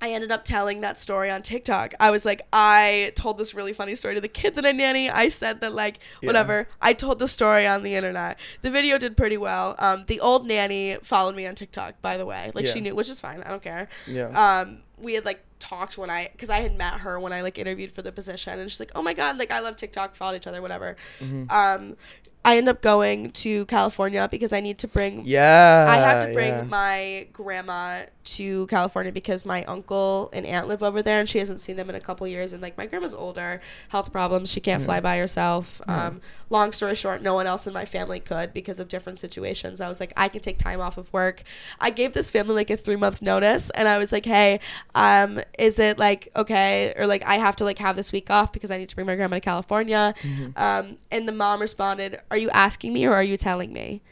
[0.00, 1.94] I ended up telling that story on TikTok.
[1.98, 5.10] I was like, I told this really funny story to the kid that I nanny.
[5.10, 6.28] I said that like Yeah.
[6.28, 6.68] whatever.
[6.80, 8.38] I told the story on the internet.
[8.62, 9.74] The video did pretty well.
[9.78, 12.52] Um, the old nanny followed me on TikTok, by the way.
[12.54, 13.42] Like she knew, which is fine.
[13.42, 13.88] I don't care.
[14.06, 14.60] Yeah.
[14.60, 17.58] Um, we had like talked when I, because I had met her when I like
[17.58, 20.14] interviewed for the position, and she's like, oh my god, like I love TikTok.
[20.14, 20.96] Followed each other, whatever.
[21.20, 21.50] Mm-hmm.
[21.50, 21.96] Um,
[22.44, 25.86] I end up going to California because I need to bring yeah.
[25.88, 26.62] I had to bring yeah.
[26.62, 28.04] my grandma
[28.36, 31.88] to California because my uncle and aunt live over there, and she hasn't seen them
[31.88, 32.52] in a couple years.
[32.52, 35.80] And like my grandma's older, health problems, she can't fly by herself.
[35.86, 39.80] Um, long story short, no one else in my family could because of different situations.
[39.80, 41.42] I was like, I can take time off of work.
[41.80, 44.60] I gave this family like a three month notice, and I was like, Hey,
[44.94, 48.52] um, is it like okay, or like I have to like have this week off
[48.52, 50.14] because I need to bring my grandma to California?
[50.56, 54.02] Um, and the mom responded, Are you asking me or are you telling me?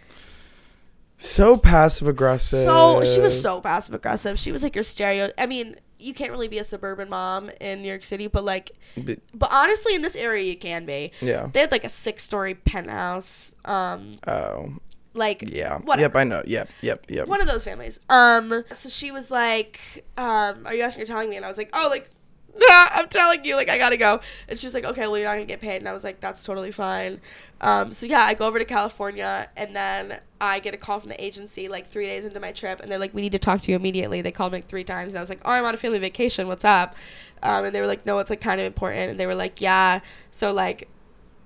[1.19, 2.65] So passive aggressive.
[2.65, 4.39] So she was so passive aggressive.
[4.39, 5.31] She was like your stereo.
[5.39, 8.73] I mean, you can't really be a suburban mom in New York City, but like,
[9.03, 11.13] B- but honestly, in this area, you can be.
[11.23, 11.49] Yeah.
[11.53, 13.55] They had like a six-story penthouse.
[13.65, 14.75] Um, Oh.
[15.15, 15.79] like Yeah.
[15.79, 16.03] Whatever.
[16.03, 16.17] Yep.
[16.17, 16.43] I know.
[16.47, 16.69] Yep.
[16.83, 17.05] Yep.
[17.09, 17.29] Yep.
[17.29, 17.99] one of those families.
[18.11, 21.57] Um, so she was like, um, "Are you asking or telling me?" And I was
[21.59, 22.11] like, "Oh, like."
[22.71, 24.21] I'm telling you, like I gotta go.
[24.49, 26.21] And she was like, "Okay, well you're not gonna get paid." And I was like,
[26.21, 27.21] "That's totally fine."
[27.61, 31.09] Um, so yeah, I go over to California, and then I get a call from
[31.09, 33.61] the agency like three days into my trip, and they're like, "We need to talk
[33.63, 35.65] to you immediately." They called me like three times, and I was like, "Oh, I'm
[35.65, 36.49] on a family vacation.
[36.49, 36.97] What's up?"
[37.43, 39.61] Um, and they were like, "No, it's like kind of important." And they were like,
[39.61, 40.89] "Yeah." So like,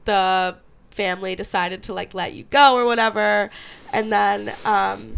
[0.04, 0.56] the
[0.90, 3.50] family decided to like let you go or whatever,
[3.92, 5.16] and then um,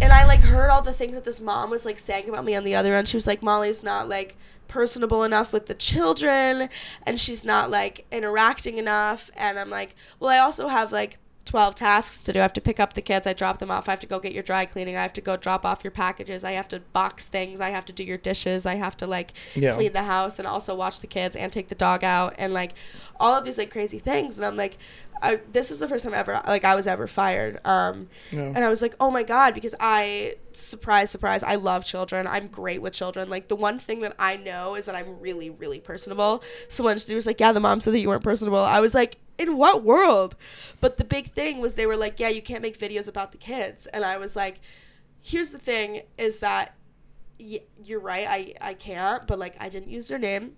[0.00, 2.54] and I like heard all the things that this mom was like saying about me
[2.54, 3.08] on the other end.
[3.08, 4.36] She was like, Molly's not like
[4.68, 6.68] personable enough with the children
[7.04, 11.76] and she's not like interacting enough and I'm like, well, I also have like 12
[11.76, 12.40] tasks to do.
[12.40, 14.18] I have to pick up the kids, I drop them off, I have to go
[14.18, 16.80] get your dry cleaning, I have to go drop off your packages, I have to
[16.92, 19.74] box things, I have to do your dishes, I have to like Yeah.
[19.74, 22.72] clean the house and also watch the kids and take the dog out and like
[23.20, 24.76] all of these like crazy things and I'm like
[25.22, 27.60] I, this was the first time ever like I was ever fired.
[27.64, 28.42] Um, Yeah.
[28.42, 32.26] and I was like, oh my God, because I, surprise, surprise, I love children.
[32.26, 33.28] I'm great with children.
[33.30, 36.42] Like, the one thing that I know is that I'm really, really personable.
[36.68, 38.94] So when she was like, yeah, the mom said that you weren't personable, I was
[38.94, 40.36] like, in what world?
[40.80, 43.38] But the big thing was they were like, yeah, you can't make videos about the
[43.38, 43.86] kids.
[43.86, 44.60] And I was like,
[45.22, 46.74] here's the thing is that
[47.38, 50.56] y- you're right, I, I can't, but like, I didn't use their name.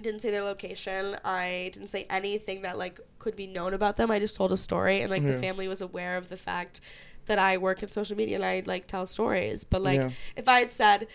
[0.00, 1.16] Didn't say their location.
[1.24, 4.10] I didn't say anything that like could be known about them.
[4.10, 6.80] I just told a story, and like the family was aware of the fact
[7.26, 9.64] that I work in social media and I like tell stories.
[9.64, 10.10] But like, Yeah.
[10.36, 11.08] if I had said,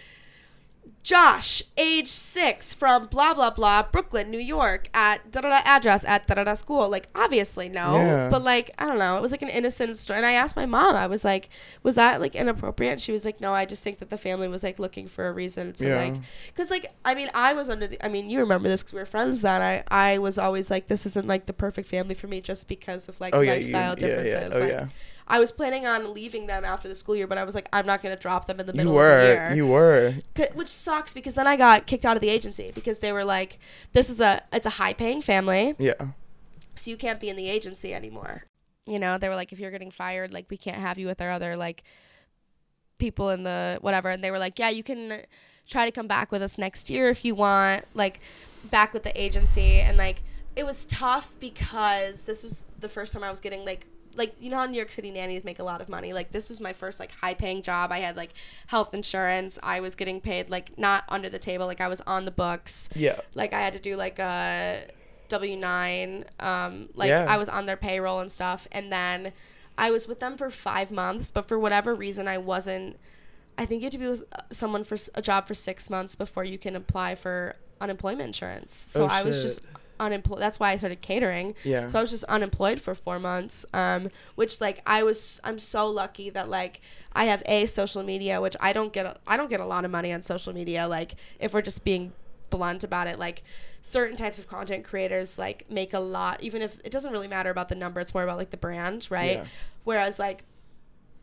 [1.03, 6.05] Josh, age six, from blah blah blah, Brooklyn, New York, at da da da address
[6.05, 7.97] at da da da school, like obviously no.
[7.97, 8.29] Yeah.
[8.29, 10.17] But like I don't know, it was like an innocent story.
[10.17, 11.49] And I asked my mom, I was like,
[11.83, 13.01] was that like inappropriate?
[13.01, 15.33] She was like, no, I just think that the family was like looking for a
[15.33, 15.97] reason to Yeah.
[15.97, 16.15] like
[16.47, 18.99] because like I mean I was under the I mean you remember this because we
[18.99, 22.27] were friends then I I was always like this isn't like the perfect family for
[22.27, 23.55] me just because of like Oh yeah.
[23.55, 23.91] You, lifestyle yeah.
[23.91, 24.33] Oh, differences.
[24.33, 24.55] Yeah.
[24.55, 24.87] Oh like, yeah.
[25.27, 27.85] I was planning on leaving them after the school year, but I was like I'm
[27.85, 29.53] not gonna drop them in the You middle of the year.
[29.55, 30.15] You were.
[30.53, 33.59] Which sucks because then I got kicked out of the agency because they were like
[33.93, 35.93] this is a it's a high paying family Yeah.
[36.75, 38.43] so you can't be in the agency anymore.
[38.85, 41.21] You know, they were like, if you're getting fired, like we can't have you with
[41.21, 41.83] our other like
[42.97, 44.09] people in the whatever.
[44.09, 45.21] And they were like, yeah, you can
[45.67, 48.19] try to come back with us next year if you want, like
[48.69, 49.79] back with the agency.
[49.79, 50.21] And like
[50.55, 54.49] it was tough because this was the first time I was getting like like you
[54.49, 56.13] know how New York City nannies make a lot of money.
[56.13, 57.91] Like this was my first like high paying job.
[57.91, 58.33] I had like
[58.67, 59.57] health insurance.
[59.63, 61.65] I was getting paid like not under the table.
[61.65, 63.19] Like I was on the books Yeah.
[63.33, 64.83] like I had to do like a
[65.29, 66.25] W nine.
[66.39, 67.25] Um, like Yeah.
[67.27, 69.33] I was on their payroll and stuff, and then
[69.77, 71.31] I was with them for five months.
[71.31, 72.97] But for whatever reason, I wasn't.
[73.57, 76.15] I think you have to be with uh, someone for a job for six months
[76.15, 78.73] before you can apply for unemployment insurance.
[78.73, 79.61] So Oh, I was just
[80.03, 80.39] unemployed.
[80.39, 81.55] That's why I started catering.
[81.63, 81.87] Yeah.
[81.87, 83.65] So I was just unemployed for four months.
[83.73, 86.81] Um, which like I was, I'm so lucky that like
[87.13, 89.05] I have a social media, which I don't get.
[89.05, 90.87] A, I don't get a lot of money on social media.
[90.87, 92.13] Like if we're just being
[92.49, 93.43] blunt about it, like
[93.81, 97.49] certain types of content creators like make a lot, even if it doesn't really matter
[97.49, 97.99] about the number.
[97.99, 99.37] It's more about like the brand, right?
[99.37, 99.45] Yeah.
[99.83, 100.43] Whereas like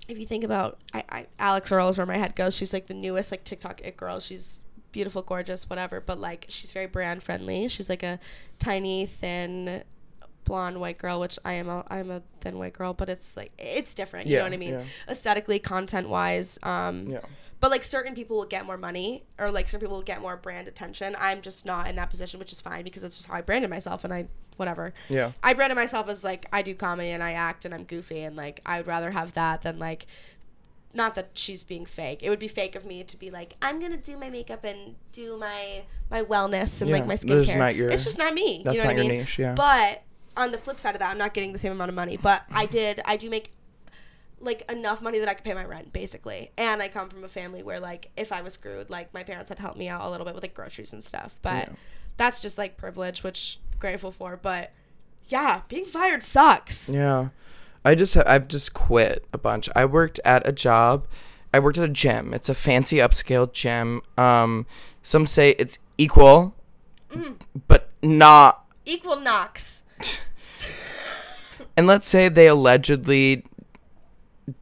[0.09, 2.55] if you think about I, I Alix Earle is where my head goes.
[2.57, 4.21] She's like the newest like TikTok it girl.
[4.21, 4.61] She's
[4.93, 6.01] beautiful, gorgeous, whatever.
[6.01, 7.69] But like she's very brand friendly.
[7.69, 8.19] She's like a
[8.59, 9.83] tiny, thin,
[10.45, 13.53] blonde white girl, which I am a I'm a thin white girl, but it's like
[13.59, 14.27] it's different.
[14.27, 14.71] You Yeah, know what I mean?
[14.75, 14.85] yeah.
[15.09, 16.59] Aesthetically, content wise.
[16.63, 17.21] Um Yeah.
[17.61, 20.37] but like certain people will get more money or like certain people will get more
[20.37, 21.15] brand attention.
[21.19, 23.71] I'm just not in that position, which is fine because that's just how I branded
[23.71, 24.27] myself and I
[24.57, 24.93] whatever.
[25.09, 25.33] Yeah.
[25.43, 28.35] I branded myself as like I do comedy and I act and I'm goofy and
[28.35, 30.07] like I would rather have that than like
[30.93, 32.21] not that she's being fake.
[32.23, 34.97] It would be fake of me to be like I'm gonna do my makeup and
[35.13, 37.75] do my my wellness and like Yeah, my this skincare.
[37.77, 38.63] your- it's just not me.
[38.65, 39.21] That's you know not what I your mean?
[39.21, 39.55] niche, yeah.
[39.55, 40.03] But
[40.37, 42.17] on the flip side of that, I'm not getting the same amount of money.
[42.17, 43.01] But I did.
[43.05, 43.53] I do make
[44.41, 46.51] like enough money that I could pay my rent basically.
[46.57, 49.49] And I come from a family where like if I was screwed, like my parents
[49.51, 51.39] had helped me out a little bit with like groceries and stuff.
[51.43, 51.75] But Yeah.
[52.17, 54.37] that's just like privilege, which grateful for.
[54.37, 54.73] But
[55.29, 56.89] yeah, being fired sucks.
[56.89, 57.29] Yeah.
[57.85, 59.69] I just I've just quit a bunch.
[59.75, 61.07] I worked at a job.
[61.53, 62.35] I worked at a gym.
[62.35, 64.03] It's a fancy upscale gym.
[64.19, 64.67] Um
[65.03, 66.55] some say it's equal
[67.67, 69.83] but not Equal knocks.
[71.77, 73.45] and let's say they allegedly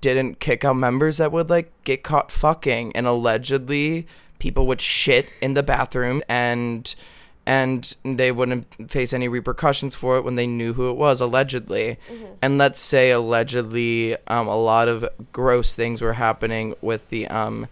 [0.01, 4.07] didn't kick out members that would like get caught fucking and allegedly
[4.39, 6.95] people would shit in the bathroom and
[7.49, 11.97] and they wouldn't face any repercussions for it when they knew who it was allegedly.
[12.43, 17.67] And let's say allegedly um, a lot of gross things were happening with the um,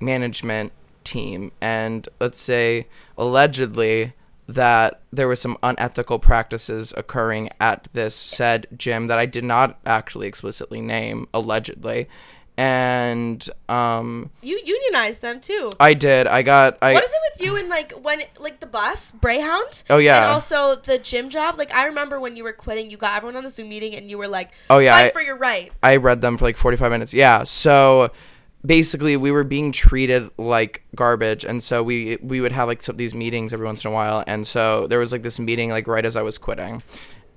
[0.00, 0.72] management
[1.04, 1.52] team.
[1.60, 2.86] And let's say
[3.18, 4.14] allegedly
[4.48, 9.78] that there was some unethical practices occurring at this said gym that I did not
[9.84, 12.08] actually explicitly name allegedly
[12.60, 15.72] and um You unionized them too.
[15.80, 18.66] I did I got I what is it with you and like when like the
[18.66, 19.82] bus Brayhound?
[19.88, 20.24] Oh, yeah.
[20.24, 21.56] and also the gym job.
[21.56, 24.10] Like I remember when you were quitting, you got everyone on a Zoom meeting and
[24.10, 26.58] you were like, Oh, yeah, fight I- for your right." I read them for like
[26.58, 27.14] 45 minutes.
[27.14, 27.44] Yeah.
[27.44, 28.10] So
[28.64, 32.94] basically we were being treated like garbage and so we we would have like some
[32.98, 35.86] these meetings every once in a while and so there was like this meeting like
[35.86, 36.82] right as I was quitting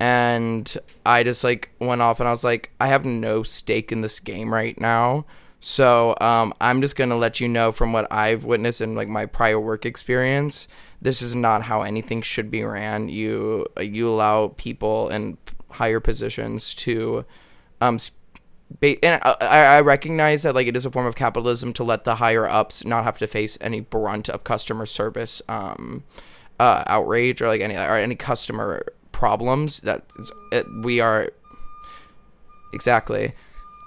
[0.03, 4.01] and I just like went off and I was like I have no stake in
[4.01, 5.25] this game right now.
[5.61, 9.25] So um, I'm just gonna let you know from what I've witnessed in like my
[9.25, 10.67] prior work experience,
[11.01, 13.07] this is not how anything should be ran.
[13.07, 15.37] You you allow people in
[15.69, 17.23] higher positions to
[17.79, 17.97] um,
[18.81, 22.15] and I I recognize that like it is a form of capitalism to let the
[22.15, 26.03] higher ups not have to face any brunt of customer service um,
[26.59, 28.83] uh, outrage or like any or any customer
[29.23, 30.03] problems that
[30.51, 31.29] it, we are
[32.73, 33.31] exactly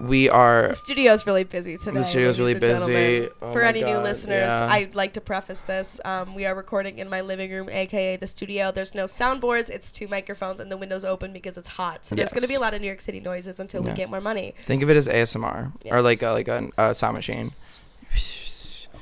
[0.00, 1.92] we are The studio's really busy today.
[1.92, 3.28] The studio's really busy.
[3.40, 4.68] Oh For any new listeners, yeah.
[4.70, 6.00] I'd like to preface this.
[6.04, 8.70] Um, we are recording in my living room, aka the studio.
[8.72, 9.70] There's no soundboards.
[9.70, 12.04] It's two microphones, and the window's open because it's hot.
[12.04, 14.10] So there's going to be a lot of New York City noises until we get
[14.10, 14.54] more money.
[14.64, 17.50] think of it as ASMR or like a, like a, a sound machine.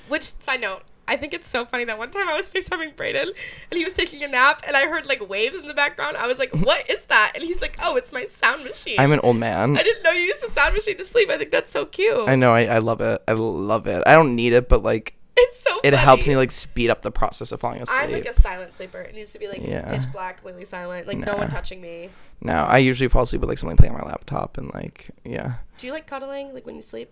[0.08, 3.28] Which side note, I think it's so funny that one time I was FaceTiming Braden
[3.70, 6.16] and he was taking a nap and I heard like waves in the background.
[6.16, 9.12] I was like, "What is that?" And he's like, "Oh, it's my sound machine." I'm
[9.12, 9.76] an old man.
[9.76, 11.28] I didn't know you used a sound machine to sleep.
[11.30, 12.28] I think that's so cute.
[12.28, 13.22] I know I, I love it.
[13.28, 14.02] I love it.
[14.06, 15.76] I don't need it, but like it's so.
[15.82, 15.96] it funny.
[15.96, 18.00] helps me like speed up the process of falling asleep.
[18.02, 19.00] I'm like a silent sleeper.
[19.00, 19.98] It needs to be like Yeah.
[19.98, 21.06] pitch black, completely silent.
[21.08, 21.38] Like no Nah.
[21.38, 22.08] one touching me.
[22.40, 25.54] No, I usually fall asleep with like something playing on my laptop and like yeah.
[25.76, 27.10] Do you like cuddling, like when you sleep?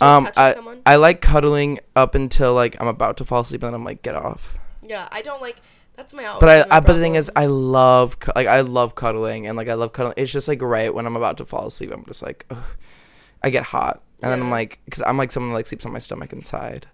[0.00, 0.82] Um, I someone?
[0.86, 4.02] I like cuddling up until like I'm about to fall asleep and then I'm like
[4.02, 4.56] get off.
[4.82, 5.56] yeah, I don't like.
[5.96, 6.36] That's my.
[6.40, 7.30] But I, I but the thing is.
[7.36, 10.14] I love like I love cuddling and like I love cuddling.
[10.16, 12.64] It's just like right when I'm about to fall asleep, I'm just like ugh.
[13.42, 15.92] I get hot and then I'm like because I'm like someone that like sleeps on
[15.92, 16.86] my stomach inside.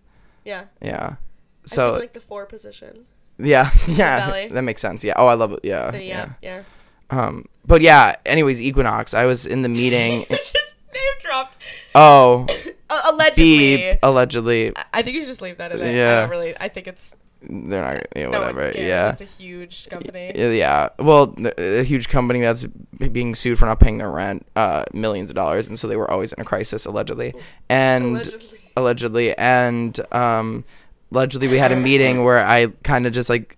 [0.44, 0.64] yeah.
[0.82, 1.16] Yeah.
[1.64, 3.06] So sleep like the four position.
[3.38, 5.02] yeah yeah that makes sense.
[5.04, 5.14] Yeah.
[5.16, 5.60] Oh I love it.
[5.62, 5.90] Yeah.
[5.92, 6.62] The- yeah, yeah.
[7.08, 7.46] Um.
[7.64, 8.16] But yeah.
[8.26, 9.14] Anyways, Equinox.
[9.14, 10.26] I was in the meeting.
[10.28, 10.54] just
[10.92, 11.56] name dropped.
[11.94, 12.46] oh.
[12.90, 13.98] Uh, allegedly.
[14.02, 14.72] Allegedly.
[14.76, 15.88] I- I think you should just leave that in there.
[15.88, 16.20] I Yeah.
[16.22, 16.54] don't really.
[16.60, 18.06] I think it's They're not.
[18.16, 18.28] Yeah.
[18.28, 18.72] Whatever.
[18.76, 19.10] yeah.
[19.10, 20.32] It's a huge company.
[20.34, 22.66] Yeah, well, a huge company that's
[23.12, 26.10] being sued for not paying their rent, uh, millions of dollars, and so they were
[26.10, 27.32] always in a crisis allegedly,
[27.70, 28.58] and Allegedly.
[28.76, 30.64] allegedly, and um,
[31.12, 33.56] allegedly we had a meeting where I kind of just like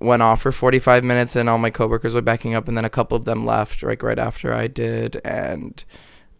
[0.00, 2.90] went off for 45 minutes, and all my coworkers were backing up, and then a
[2.90, 5.84] couple of them left like right after I did, and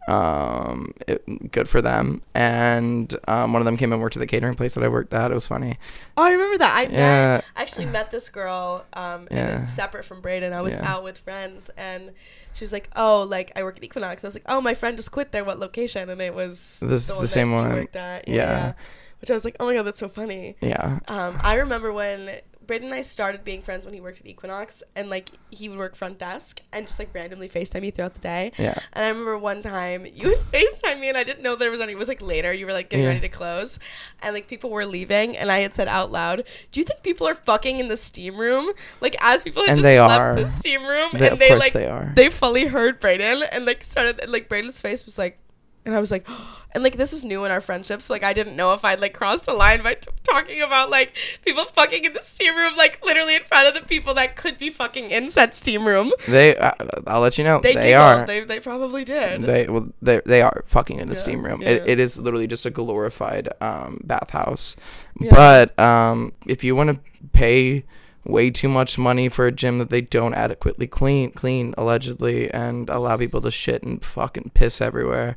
[0.09, 2.23] Um, it, good for them.
[2.35, 5.13] And um, one of them came and worked at the catering place that I worked
[5.13, 5.31] at.
[5.31, 5.79] It was funny.
[6.17, 6.77] Oh, I remember that.
[6.77, 7.41] I met, Yeah.
[7.57, 9.65] I actually met this girl, um, Yeah.
[9.65, 10.53] separate from Braden.
[10.53, 10.91] I was Yeah.
[10.95, 12.13] out with friends, and
[12.53, 14.97] she was like, "Oh, like I work at Equinox." I was like, "Oh, my friend
[14.97, 15.45] just quit there.
[15.45, 17.73] What location?" And it was This- the that same you one.
[17.73, 18.29] Worked at.
[18.29, 18.73] Yeah.
[19.21, 21.01] Which I was like, "Oh my god, that's so funny." Yeah.
[21.09, 22.31] Um, I remember when
[22.67, 25.79] Braden and I started being friends when he worked at Equinox, and like he would
[25.79, 28.53] work front desk and just like randomly Facetime me throughout the day.
[28.59, 28.79] Yeah.
[28.93, 31.81] And I remember one time you would FaceTime me and I didn't know there was
[31.81, 31.93] any.
[31.93, 32.53] It was like later.
[32.53, 33.11] You were like getting Yeah.
[33.11, 33.79] ready to close,
[34.23, 37.27] and like people were leaving, and I had said out loud, "Do you think people
[37.29, 40.35] are fucking in the steam room?" Like as people had And just they left are.
[40.37, 42.13] the steam room, They- and they like they are.
[42.17, 45.39] they fully heard Braden and like started and like Braden's face was like.
[45.87, 46.27] And I was like,
[46.73, 49.01] and like this was new in our friendship, so like I didn't know if I'd
[49.01, 52.77] like crossed a line by t- talking about like people fucking in the steam room,
[52.77, 56.13] like literally in front of the people that could be fucking in said steam room.
[56.29, 56.57] They.
[56.57, 56.73] Uh,
[57.07, 57.61] I'll let you know.
[57.61, 58.27] They, They, are.
[58.27, 59.43] They, they probably did.
[59.43, 61.63] They well they they are fucking in the Yeah, steam room.
[61.63, 61.69] yeah.
[61.71, 64.77] It, it is literally just a glorified um, bathhouse.
[65.19, 65.31] Yeah.
[65.31, 67.01] But um, if you want to
[67.33, 67.85] pay
[68.25, 72.91] way too much money for a gym that they don't adequately clean clean allegedly and
[72.91, 75.37] allow people to shit and fucking piss everywhere,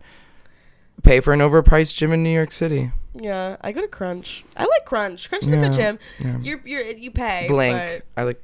[1.04, 2.92] pay for an overpriced gym in New York City.
[3.14, 4.44] Yeah, I go to Crunch.
[4.56, 5.30] I like Crunch.
[5.30, 6.00] Crunch is a good gym.
[6.20, 6.38] yeah.
[6.40, 7.46] You're you're you pay.
[7.48, 8.04] Blink.
[8.16, 8.44] I like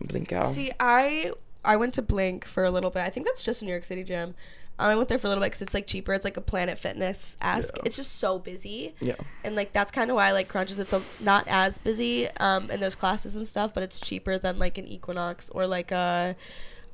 [0.00, 0.46] blink out.
[0.46, 1.32] See, I
[1.64, 3.02] I went to Blink for a little bit.
[3.02, 4.34] I think that's just a New York City gym.
[4.80, 6.14] Um, I went there for a little bit because it's like cheaper.
[6.14, 7.76] It's like a Planet Fitness ask.
[7.76, 7.82] Yeah.
[7.84, 9.16] It's just so busy, yeah.
[9.42, 10.70] and like that's kind of why I like Crunch.
[10.70, 12.28] Is it's a, not as busy.
[12.38, 15.90] Um, and there's classes and stuff, but it's cheaper than like an Equinox or like
[15.90, 16.36] a,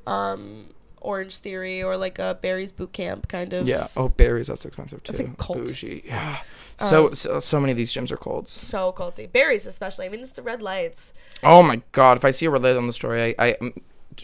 [0.07, 0.69] um,
[1.05, 3.67] Orange Theory or like a Barry's Boot Camp kind of.
[3.67, 3.87] Yeah.
[3.95, 4.47] Oh, Barry's.
[4.47, 5.13] That's expensive too.
[5.13, 5.59] That's, like, cult.
[5.59, 6.03] Bougie.
[6.05, 6.39] Yeah.
[6.79, 8.51] So, Um, so so many of these gyms are colds.
[8.51, 9.31] So culty.
[9.31, 10.05] Barry's especially.
[10.05, 11.13] I mean, it's the red lights.
[11.43, 12.17] Oh my god!
[12.17, 13.73] If I see a red light on the story, I, I um,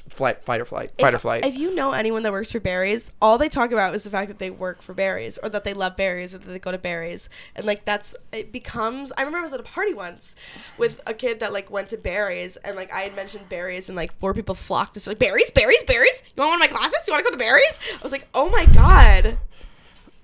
[0.10, 1.46] flight, fight or flight, fight or if, flight.
[1.46, 4.28] If you know anyone that works for Barry's, all they talk about is the fact
[4.30, 6.78] that they work for Barry's or that they love Barry's or that they go to
[6.78, 7.30] Barry's.
[7.56, 10.36] And like that's it becomes I remember I was at a party once
[10.78, 13.96] with a kid that like went to Barry's and like I had mentioned Barry's and
[13.96, 16.22] like four people flocked to like Barry's, Barry's, Barry's.
[16.36, 17.08] You want one of my classes?
[17.08, 17.80] You want to go to Barry's?
[17.94, 19.38] I was like, "Oh my god."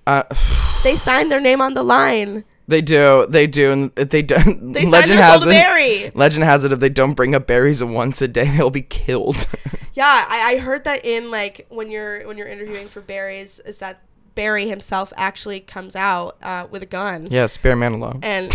[0.06, 0.22] uh,
[0.82, 2.44] They signed their name on the line.
[2.68, 4.72] They do, they do, and if they don't.
[4.74, 5.48] They legend has it.
[5.48, 6.12] berry.
[6.14, 9.46] Legend has it if they don't bring up Barry's once a day, they'll be killed.
[9.94, 13.78] Yeah, I, I heard that in like when you're when you're interviewing for Barry's is
[13.78, 14.00] that
[14.36, 17.26] Barry himself actually comes out uh, with a gun.
[17.32, 18.12] yeah, spare Manilow.
[18.22, 18.54] and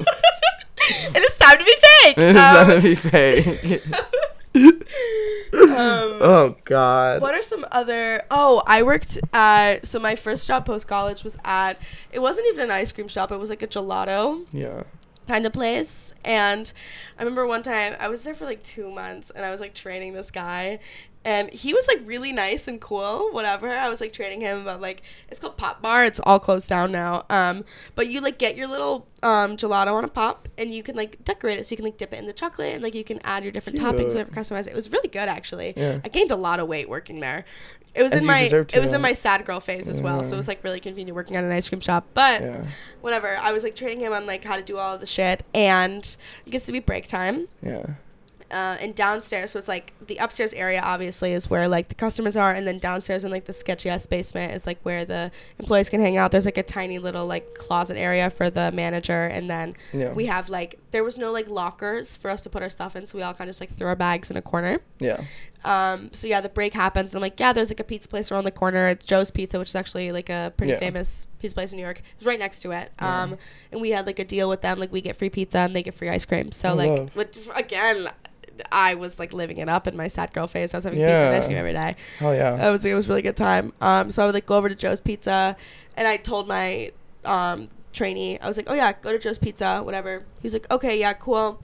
[0.00, 2.14] and it's time to be fake.
[2.18, 3.82] It's Um, gonna be fake.
[5.52, 7.20] um, oh God.
[7.20, 8.22] what are some other?
[8.30, 11.78] Oh, I worked at so my first job post college was at.
[12.12, 13.30] It wasn't even an ice cream shop.
[13.32, 14.82] It was like a gelato Yeah.
[15.28, 16.14] kind of place.
[16.24, 16.72] And
[17.18, 19.74] I remember one time I was there for like two months and I was like
[19.74, 20.78] training this guy.
[21.26, 23.68] And he was like really nice and cool, whatever.
[23.68, 26.04] I was like training him about like it's called Pop Bar.
[26.04, 27.24] It's all closed down now.
[27.28, 27.64] Um,
[27.96, 31.24] but you like get your little um gelato on a pop and you can like
[31.24, 33.18] decorate it so you can like dip it in the chocolate and like you can
[33.24, 34.28] add your different toppings, Cute.
[34.28, 34.68] whatever, customize it.
[34.68, 35.74] It was really good actually.
[35.76, 35.98] Yeah.
[36.04, 37.44] I gained a lot of weight working there.
[37.92, 40.34] It was As in my it was in my sad girl phase as well, so
[40.34, 42.06] it was like really convenient working at an ice cream shop.
[42.14, 42.66] But Yeah.
[43.00, 43.36] whatever.
[43.36, 46.16] I was like training him on like how to do all of the shit, and
[46.46, 47.48] it gets to be break time.
[47.62, 47.86] Yeah.
[48.50, 52.36] Uh, and downstairs, so it's like the upstairs area obviously is where like the customers
[52.36, 55.88] are, and then downstairs in like the sketchy ass basement is like where the employees
[55.88, 56.30] can hang out.
[56.30, 60.12] There's like a tiny little like closet area for the manager, and then Yeah.
[60.12, 63.06] we have like there was no like lockers for us to put our stuff in,
[63.08, 64.78] so we all kind of just like threw our bags in a corner.
[65.00, 65.20] Yeah.
[65.64, 68.30] Um, so yeah, the break happens, and I'm like, yeah, there's like a pizza place
[68.30, 68.88] around the corner.
[68.90, 70.78] It's Joe's Pizza, which is actually like a pretty Yeah.
[70.78, 72.00] famous pizza place in New York.
[72.16, 72.90] It's right next to it.
[73.02, 73.22] Yeah.
[73.22, 73.38] Um,
[73.72, 75.82] and we had like a deal with them, like we get free pizza and they
[75.82, 76.52] get free ice cream.
[76.52, 78.08] So I like, but again,
[78.70, 80.74] I was like living it up in my sad girl phase.
[80.74, 81.96] I was having pizza and ice cream every day.
[82.20, 82.56] Oh yeah.
[82.56, 83.72] That was it was a really good time.
[83.80, 85.56] Um, so I would like go over to Joe's Pizza,
[85.96, 86.92] and I told my
[87.24, 90.24] um trainee, I was like, oh yeah, go to Joe's Pizza, whatever.
[90.40, 91.62] He was like, okay, yeah, cool,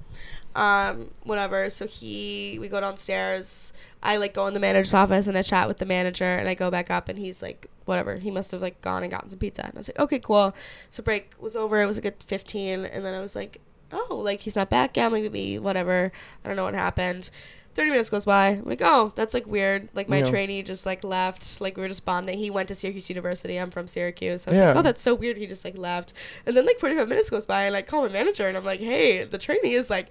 [0.54, 1.68] um, whatever.
[1.68, 3.72] So he, we go downstairs.
[4.02, 6.54] I like go in the manager's office and I chat with the manager, and I
[6.54, 8.16] go back up, and he's like, whatever.
[8.16, 10.54] He must have like gone and gotten some pizza, and I was like, okay, cool.
[10.90, 11.80] So break was over.
[11.80, 13.60] It was like at fifteen, and then I was like,
[13.92, 14.92] oh, like he's not back.
[14.94, 16.12] gambling with me, whatever.
[16.44, 17.30] I don't know what happened.
[17.74, 18.48] 30 minutes goes by.
[18.48, 19.88] I'm like, oh, that's like weird.
[19.94, 20.28] Like my Yeah.
[20.30, 21.58] trainee just like left.
[21.60, 22.36] Like we were just bonding.
[22.38, 23.56] He went to Syracuse University.
[23.56, 24.46] I'm from Syracuse.
[24.46, 24.66] I was Yeah.
[24.68, 25.38] like, oh, that's so weird.
[25.38, 26.12] He just like left.
[26.44, 28.80] And then like 45 minutes goes by and I call my manager and I'm like,
[28.80, 30.08] hey, the trainee is like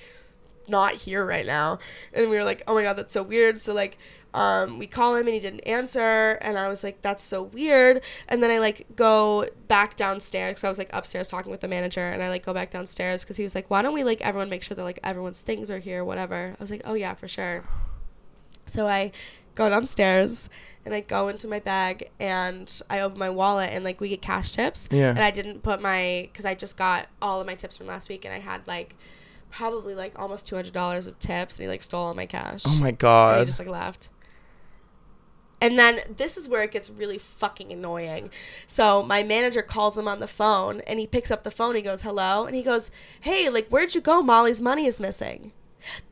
[0.67, 1.77] not here right now.
[2.13, 3.61] And we were like, oh my god, that's so weird.
[3.61, 3.97] So like
[4.33, 8.01] um, we call him and he didn't answer and i was like that's so weird
[8.29, 11.67] and then i like go back downstairs because i was like upstairs talking with the
[11.67, 14.21] manager and i like go back downstairs because he was like why don't we like
[14.21, 17.13] everyone make sure that like everyone's things are here whatever i was like oh yeah
[17.13, 17.63] for sure
[18.71, 19.11] so I
[19.55, 20.49] go downstairs
[20.85, 24.21] and I go into my bag and I open my wallet and like we get
[24.21, 24.87] cash tips.
[24.91, 25.09] Yeah.
[25.09, 28.09] And I didn't put my because I just got all of my tips from last
[28.09, 28.95] week and I had like
[29.51, 32.63] probably like almost two hundred dollars of tips and he like stole all my cash.
[32.65, 33.33] Oh my god.
[33.33, 34.09] And he just like left.
[35.61, 38.31] And then this is where it gets really fucking annoying.
[38.65, 41.75] So my manager calls him on the phone and he picks up the phone.
[41.75, 42.45] He goes, hello.
[42.45, 42.89] And he goes,
[43.21, 44.23] hey, like, where'd you go?
[44.23, 45.53] Molly's money is missing.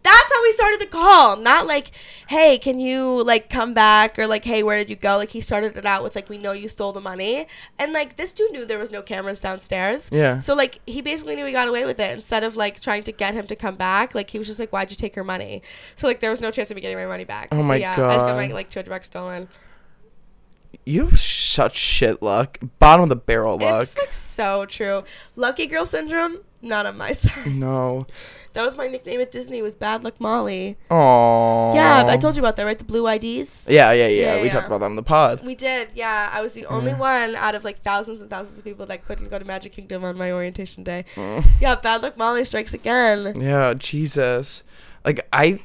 [0.03, 1.38] That's how he started the call.
[1.38, 1.91] Not like,
[2.28, 5.17] hey, can you like come back or like, hey, where did you go?
[5.17, 7.47] Like he started it out with like, we know you stole the money.
[7.78, 10.09] And like this dude knew there was no cameras downstairs.
[10.11, 10.39] Yeah.
[10.39, 12.11] So like he basically knew he got away with it.
[12.11, 14.72] Instead of like trying to get him to come back, like he was just like,
[14.72, 15.61] why'd you take her money?
[15.95, 17.49] So like there was no chance of me getting my money back.
[17.51, 19.49] Oh so, my yeah, I just got my like two hundred bucks stolen.
[20.86, 22.59] You have such shit luck.
[22.80, 23.82] Bottom of the barrel luck.
[23.82, 25.03] It's like so true.
[25.36, 27.47] Lucky girl syndrome, not on my side.
[27.53, 28.07] no.
[28.53, 29.62] That was my nickname at Disney.
[29.62, 30.76] Was Bad Luck Molly.
[30.89, 31.74] Oh.
[31.76, 32.78] Yeah, I told you about that, right?
[32.78, 33.68] The blue IDs.
[33.70, 34.36] Yeah, yeah, yeah.
[34.36, 34.53] Yeah, we yeah.
[34.53, 35.45] talked about that on the pod.
[35.45, 36.32] We did, yeah.
[36.34, 39.30] I was the only one out of like thousands and thousands of people that couldn't
[39.30, 41.05] go to Magic Kingdom on my orientation day.
[41.16, 41.45] Mm.
[41.62, 43.39] Yeah, Bad Luck Molly strikes again.
[43.39, 44.64] Yeah, Jesus.
[45.05, 45.60] Like I,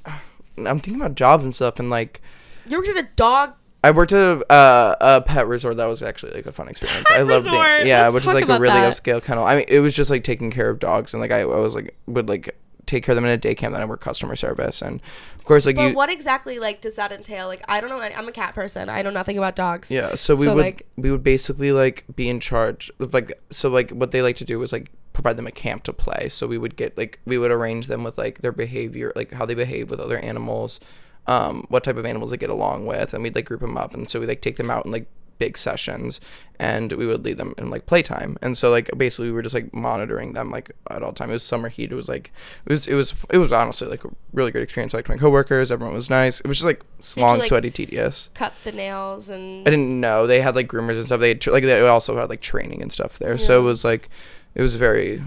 [0.59, 2.21] I'm thinking about jobs and stuff, and like
[2.67, 3.55] You worked at a dog.
[3.85, 5.77] I worked at a, uh, a pet resort.
[5.77, 7.05] That was actually like a fun experience.
[7.07, 7.87] Pet I loved it.
[7.87, 8.93] Yeah, Let's which is like a really that.
[8.93, 9.45] upscale kennel.
[9.45, 11.75] I mean, it was just like taking care of dogs, and like I, I was
[11.75, 12.57] like would like
[12.87, 13.73] take care of them in a day camp.
[13.73, 15.01] Then I work customer service, and
[15.39, 15.95] of course like But you.
[15.95, 17.47] what exactly like does that entail?
[17.47, 18.01] Like I don't know.
[18.01, 18.89] I'm a cat person.
[18.89, 19.91] I know nothing about dogs.
[19.91, 23.39] Yeah, so we So, would like- we would basically like be in charge of like
[23.51, 26.29] so like what they like to do is like provide them a camp to play.
[26.31, 29.45] So we would get like we would arrange them with like their behavior, like how
[29.47, 30.81] they behave with other animals,
[31.27, 33.95] um, what type of animals they get along with, and we'd like group them up,
[33.95, 35.07] and so we like take them out in like
[35.39, 36.21] big sessions,
[36.61, 39.55] and we would lead them in like playtime, and so like basically we were just
[39.55, 41.31] like monitoring them like at all time.
[41.31, 41.91] It was summer heat.
[41.91, 42.31] It was like
[42.67, 44.95] it was it was it was honestly like a really great experience.
[44.95, 45.71] I liked my coworkers.
[45.73, 46.41] Everyone was nice.
[46.41, 46.83] It was just like
[47.17, 48.31] you, long, like- sweaty, tedious.
[48.35, 49.67] Cut the nails and.
[49.67, 51.21] I didn't know they had like groomers and stuff.
[51.21, 53.37] They had, like they also had like training and stuff there.
[53.37, 54.09] So it was like,
[54.55, 55.23] it was very,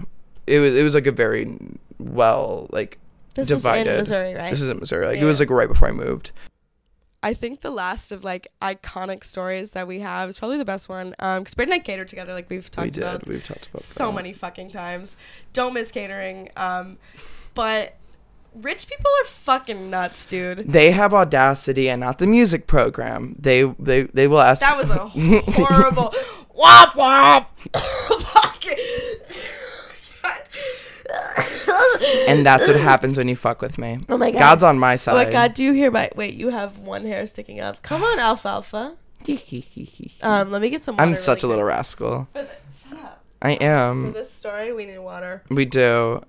[0.46, 1.58] it was it was like a very
[1.98, 2.98] well like
[3.38, 3.86] this was in.
[3.86, 4.50] Missouri, right?
[4.50, 5.06] This is in Missouri.
[5.06, 6.32] Like it was like right before I moved.
[7.20, 10.88] I think the last of like iconic stories that we have is probably the best
[10.88, 11.14] one.
[11.18, 13.02] Um, because Brady and I catered together, like we've talked we did.
[13.02, 14.14] about We've talked about so that.
[14.14, 15.16] many fucking times.
[15.52, 16.50] Don't miss catering.
[16.56, 16.96] Um,
[17.54, 17.96] but
[18.54, 20.72] rich people are fucking nuts, dude.
[20.72, 23.34] They have audacity and not the music program.
[23.38, 24.60] They they they will ask.
[24.60, 26.14] That was a horrible
[26.54, 27.58] wop wop.
[32.28, 33.98] and that's what happens when you fuck with me.
[34.08, 34.38] Oh my god.
[34.38, 35.12] God's on my side.
[35.12, 37.82] Oh my god, do you hear my wait, you have one hair sticking up.
[37.82, 38.96] Come on, alfalfa.
[40.22, 42.28] Um, let me get some water I'm such a really little rascal.
[42.32, 42.46] quick.
[42.48, 43.22] For the- Shut up.
[43.42, 44.12] I For am.
[44.12, 45.42] this story, we need water.
[45.50, 46.22] We do.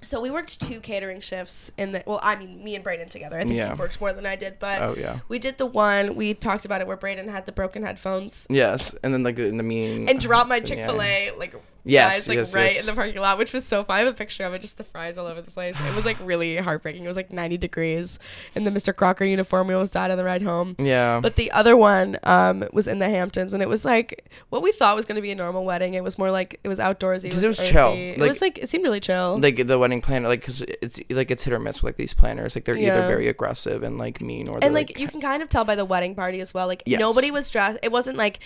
[0.00, 2.02] So we worked two catering shifts in the.
[2.06, 3.36] Well, I mean, me and Braden together.
[3.38, 3.74] I think Yeah.
[3.74, 5.20] he worked more than I did, but Oh yeah.
[5.28, 6.14] we did the one.
[6.14, 9.56] We talked about it where Braden had the broken headphones Yes, and then like in
[9.56, 10.60] the mean and dropped my.
[10.60, 11.54] Chick Fil A like.
[11.84, 12.80] Yes, fries, like yes, right yes.
[12.88, 13.96] in the parking lot, which was so fun.
[13.96, 15.74] I have a picture of it, just the fries all over the place.
[15.80, 17.04] It was like really heartbreaking.
[17.04, 18.18] It was like 90 degrees,
[18.54, 18.94] and the Mr.
[18.94, 19.68] Crocker uniform.
[19.68, 20.76] We almost died on the ride home.
[20.78, 21.20] Yeah.
[21.20, 24.72] But the other one um, was in the Hamptons, and it was like what we
[24.72, 25.94] thought was going to be a normal wedding.
[25.94, 27.30] It was more like it was outdoorsy.
[27.30, 27.92] 'Cause it was chill.
[27.94, 29.38] It was like it seemed really chill.
[29.38, 32.12] like the wedding planner like because it's like it's hit or miss with like these
[32.14, 35.42] planners like they're either very aggressive and like mean or and like, you can kind
[35.42, 36.66] of tell by the wedding party as well.
[36.66, 37.00] Like Yes.
[37.00, 37.78] nobody was dressed.
[37.82, 38.40] It wasn't like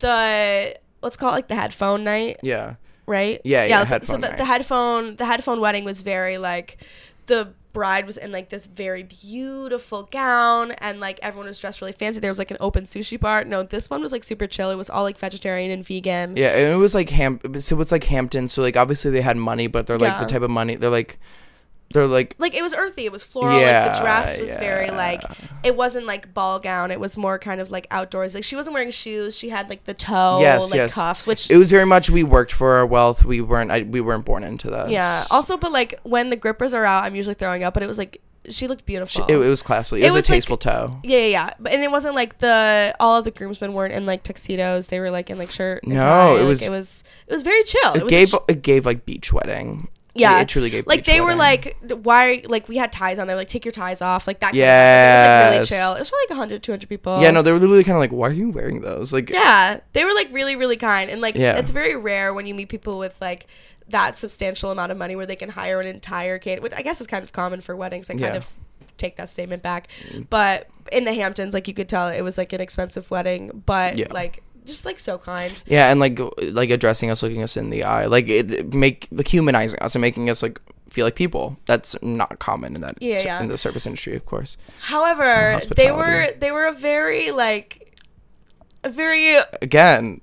[0.00, 2.74] the let's call it like the headphone night, yeah
[3.06, 3.40] right?
[3.42, 6.76] Yeah, yeah, So, so the, the headphone the headphone wedding was very like
[7.26, 11.92] the bride was in like this very beautiful gown and like everyone was dressed really
[11.92, 12.20] fancy.
[12.20, 13.44] There was like an open sushi bar.
[13.44, 14.70] No, this one was like super chill.
[14.70, 16.36] It was all like vegetarian and vegan.
[16.36, 19.36] yeah and it was like ham so it's like hampton so like obviously they had
[19.36, 20.20] money but they're like Yeah.
[20.20, 21.18] the type of money they're like
[21.94, 24.90] they're like like it was earthy it was floral like Yeah, the dress was very
[24.90, 25.22] like
[25.64, 28.74] it wasn't like ball gown it was more kind of like outdoors like she wasn't
[28.74, 30.94] wearing shoes she had like the toe Yes, like yes.
[30.94, 34.00] cuffs which it was very much we worked for our wealth we weren't I, we
[34.02, 37.34] weren't born into that yeah also but like when the grippers are out i'm usually
[37.34, 38.20] throwing up but it was like
[38.50, 41.00] she looked beautiful it, it was classy it, It was, was, a like- tasteful toe
[41.04, 41.50] yeah, yeah, yeah.
[41.58, 44.86] But and it wasn't like the all of the groomsmen weren't in like tuxedos.
[44.86, 45.82] They were like in like shirt.
[45.84, 46.30] And No, tie.
[46.30, 47.92] it Like, was- it was it was very chill.
[47.94, 50.38] it was gave ch- it gave like beach wedding Yeah.
[50.38, 53.36] it, it truly gave like they were like why like we had ties on there
[53.36, 55.94] like take your ties off like that kind of Like, it was like really chill
[55.94, 58.12] it was for like 100 200 people yeah no they were literally kind of like
[58.12, 61.34] why are you wearing those like Yeah, they were like really, really kind, and like
[61.36, 61.56] Yeah.
[61.58, 63.46] it's very rare when you meet people with like
[63.88, 67.00] that substantial amount of money where they can hire an entire cater, which I guess
[67.00, 68.10] is kind of common for weddings.
[68.10, 68.30] I kind Yeah.
[68.32, 68.36] Mm.
[68.36, 68.52] of
[68.98, 69.88] take that statement back,
[70.28, 73.96] but in the Hamptons, like you could tell it was like an expensive wedding, but
[73.96, 74.08] Yeah.
[74.10, 75.60] like just like so kind.
[75.66, 79.26] Yeah, and like like addressing us, looking us in the eye, like it, make like
[79.28, 80.60] humanizing us and making us like
[80.90, 81.56] feel like people.
[81.66, 83.42] That's not common in that Yeah, yeah.
[83.42, 84.56] in the service industry, of course.
[84.80, 87.96] However, they were they were a very like
[88.84, 90.20] a very Again,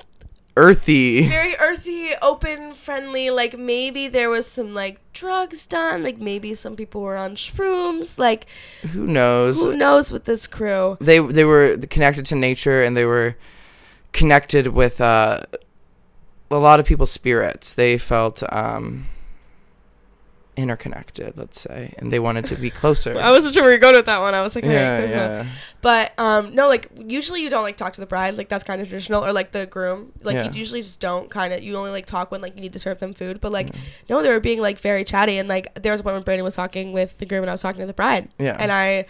[0.58, 1.28] earthy.
[1.28, 3.30] very earthy, open, friendly.
[3.30, 6.04] Like maybe there was some like drugs done.
[6.04, 8.18] Like maybe some people were on shrooms.
[8.18, 8.48] Like
[8.94, 9.62] Who knows?
[9.62, 10.98] who knows with this crew?
[11.02, 13.36] they they were connected to nature and they were
[14.16, 15.42] connected with uh,
[16.50, 17.74] a lot of people's spirits.
[17.74, 19.08] They felt um,
[20.58, 23.18] interconnected, let's say, and they wanted to be closer.
[23.20, 24.34] I wasn't sure where you're going with that one.
[24.34, 25.16] I was like, okay, yeah, cool, cool.
[25.16, 25.46] yeah,
[25.82, 28.38] But um, no, like usually you don't like talk to the bride.
[28.38, 30.12] Like that's kind of traditional, or like the groom.
[30.24, 30.50] Like Yeah.
[30.52, 31.64] you usually just don't kind of.
[31.64, 33.42] You only like talk when like you need to serve them food.
[33.42, 33.70] But like
[34.10, 36.44] no, they were being like very chatty, and like there was a point when Brandon
[36.44, 38.30] was talking with the groom, and I was talking to the bride.
[38.40, 38.56] yeah.
[38.60, 39.06] And I,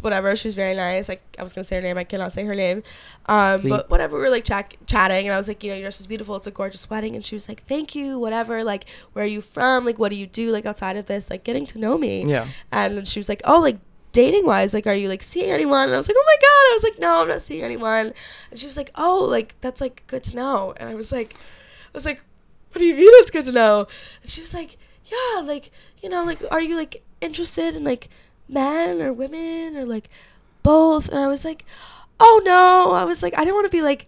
[0.00, 1.08] whatever, she was very nice.
[1.08, 2.82] Like I was gonna say her name, I cannot say her name.
[3.26, 3.70] Um, Please.
[3.70, 6.00] but whatever, we were like chat- chatting, and I was like, you know, your dress
[6.00, 6.36] is beautiful.
[6.36, 8.62] It's a gorgeous wedding, and she was like, thank you, whatever.
[8.64, 9.84] Like, where are you from?
[9.84, 10.50] Like, what do you do?
[10.50, 12.24] Like outside of this, like getting to know me.
[12.24, 12.48] yeah.
[12.72, 13.78] And she was like, oh, like
[14.12, 15.84] dating wise, like, are you like seeing anyone?
[15.84, 16.48] And I was like, oh my god.
[16.48, 18.12] I was like, no, I'm not seeing anyone.
[18.50, 20.74] And she was like, oh, like that's like good to know.
[20.76, 22.22] And I was like, I was like,
[22.72, 23.86] what do you mean it's good to know?
[24.22, 24.76] And she was like,
[25.06, 25.70] yeah, like
[26.02, 28.08] you know, like are you like interested in like
[28.48, 30.08] men or women or like
[30.62, 31.08] both?
[31.08, 31.64] And I was like,
[32.18, 32.92] oh no.
[32.92, 34.06] I was like, I didn't want to be like.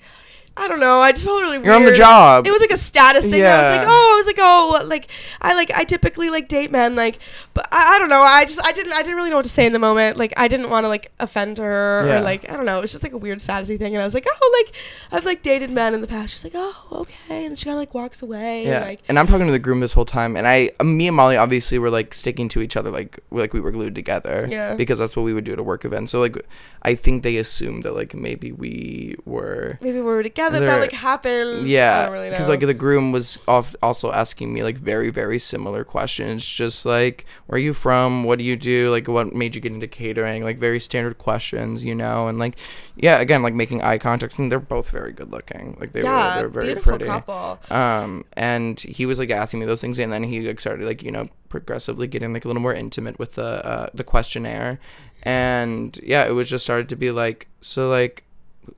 [0.57, 1.01] I don't know.
[1.01, 1.67] I just felt really weird.
[1.67, 2.47] You're on the job.
[2.47, 3.43] It was like a status thing.
[3.43, 5.09] I was like, oh, I was like, oh, like
[5.41, 7.19] I like I typically like date men, like,
[7.55, 8.21] but I, I don't know.
[8.21, 10.19] I just I didn't I didn't really know what to say in the moment.
[10.19, 12.19] Like I didn't want to like offend her Yeah.
[12.19, 12.79] or like I don't know.
[12.79, 14.75] It was just like a weird statusy thing, and I was like, oh, like
[15.11, 16.35] I've like dated men in the past.
[16.35, 18.67] She's like, oh, okay, and then she kind of like walks away.
[18.67, 21.07] Yeah, And, like and I'm talking to the groom this whole time, and I, me
[21.07, 24.47] and Molly, obviously were like sticking to each other, like like we were glued together,
[24.51, 24.75] Yeah.
[24.75, 26.11] because that's what we would do at a work event.
[26.11, 26.37] So like,
[26.83, 30.42] I think they assumed that like maybe we were, maybe we were together.
[30.51, 31.67] They're- That like happened.
[31.67, 35.39] Yeah, don't really because like the groom was off also asking me like very very
[35.39, 39.55] similar questions, just like where are you from, what do you do, like what made
[39.55, 42.57] you get into catering, like very standard questions, you know, and like
[42.97, 46.35] yeah, again like making eye contact, and they're both very good looking, like they yeah,
[46.37, 47.05] were they're very beautiful pretty.
[47.07, 47.59] couple.
[47.71, 51.03] um and he was like asking me those things and then he like started like
[51.03, 54.81] you know progressively getting like a little more intimate with the uh the questionnaire
[55.23, 58.25] and yeah it was just started to be like so like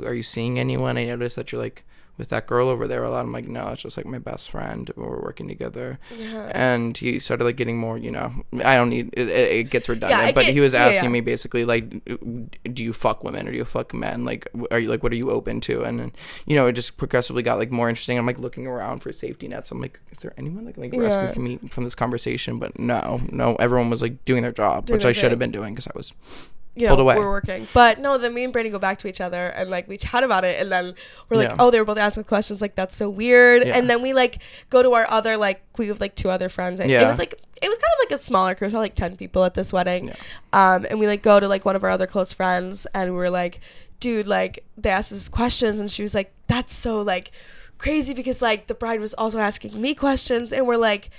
[0.05, 0.97] are you seeing anyone?
[0.99, 1.85] I noticed that you're like
[2.17, 3.25] with that girl over there a lot.
[3.25, 5.99] I'm like no it's just like my best friend we're working together.
[6.17, 6.51] Yeah.
[6.55, 8.33] and he started like getting more you know
[8.63, 11.11] i don't need it, it, gets redundant I but get- he was asking yeah.
[11.11, 12.05] me basically like
[12.73, 14.25] do you fuck women or do you fuck men?
[14.25, 15.83] Like are you like what are you open to?
[15.83, 16.13] And, then
[16.47, 18.17] you know it just progressively got like more interesting.
[18.17, 19.71] I'm like looking around for safety nets.
[19.71, 21.57] I'm like is there anyone like, like rescue Yeah.
[21.57, 22.59] me from this conversation?
[22.59, 25.75] But no no everyone was like doing their job which i should have been doing
[25.75, 26.13] because i was
[26.77, 27.69] you know, we're working.
[27.73, 30.25] But no, then me and Brady go back to each other and like we chat
[30.25, 30.95] about it and then
[31.29, 31.57] we're like, Yeah.
[31.59, 33.67] oh, they were both asking questions like that's so weird.
[33.67, 33.77] Yeah.
[33.77, 36.81] And then we like go to our other like we have like two other friends.
[36.81, 39.17] And It was like it was kind of like a smaller crew, probably like ten
[39.17, 40.09] people at this wedding.
[40.09, 40.15] Yeah.
[40.53, 43.31] Um, and we like go to like one of our other close friends and we're
[43.31, 43.61] like,
[44.01, 47.31] dude, like they asked us questions and she was like, that's so like
[47.79, 51.11] crazy because like the bride was also asking me questions and we're like.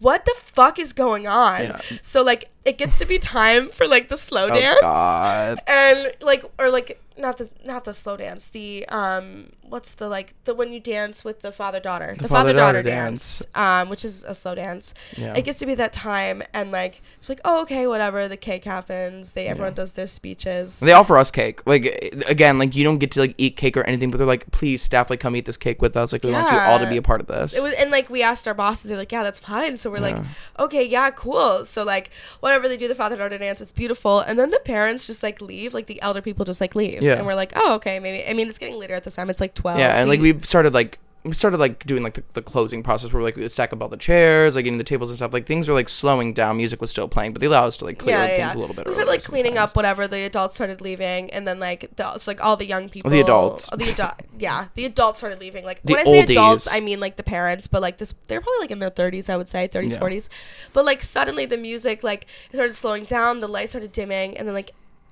[0.00, 1.62] What the fuck is going on?
[1.62, 1.80] Yeah.
[2.02, 6.12] So like it gets to be time for like the slow oh dance god and
[6.20, 10.54] like or like not the not the slow dance the um what's the like the
[10.54, 13.42] when you dance with the father daughter the, father daughter father-daughter dance.
[13.54, 14.92] um which is a slow dance.
[15.16, 15.34] Yeah.
[15.34, 18.64] It gets to be that time and like it's like oh okay whatever the cake
[18.64, 20.80] happens they everyone does their speeches.
[20.80, 21.66] They offer us cake.
[21.66, 21.84] Like
[22.28, 24.82] again, like you don't get to like eat cake or anything, but they're like, please,
[24.82, 26.12] staff, like come eat this cake with us.
[26.12, 27.56] Like we want you all to be a part of this.
[27.56, 29.76] it was and like we asked our bosses they're like yeah that's fine.
[29.76, 30.16] So we're like
[30.58, 31.64] okay yeah cool.
[31.64, 32.10] So like
[32.40, 34.20] whatever they do the father daughter dance it's beautiful.
[34.20, 37.02] And then the parents just like leave like the elder people just like leave.
[37.02, 37.14] Yeah.
[37.14, 39.30] and we're like oh okay maybe i mean it's getting later at this time.
[39.30, 42.24] It's like 12 yeah, and like We- started like we started like doing like the,
[42.32, 44.84] the closing process where like we would stack up all the chairs, like getting the
[44.84, 45.34] tables and stuff.
[45.34, 46.56] Like things were like slowing down.
[46.56, 48.58] Music was still playing, but they allowed us to like clear yeah, yeah, things yeah.
[48.58, 48.86] a little bit.
[48.86, 49.72] We started like cleaning sometimes.
[49.72, 52.84] up whatever the adults started leaving, and then like the so, like all the young
[52.84, 53.68] oh, people, adults.
[53.70, 55.62] oh, the adult, yeah, the adults started leaving.
[55.62, 56.76] Like The when I say adults, oldies.
[56.76, 59.36] I mean like the parents, but like this, they're probably like in their thirties, I
[59.36, 59.98] would say, thirties, Yeah.
[60.00, 60.30] forties.
[60.72, 64.48] But like suddenly the music like it started slowing down, the lights started dimming, and
[64.48, 64.70] then like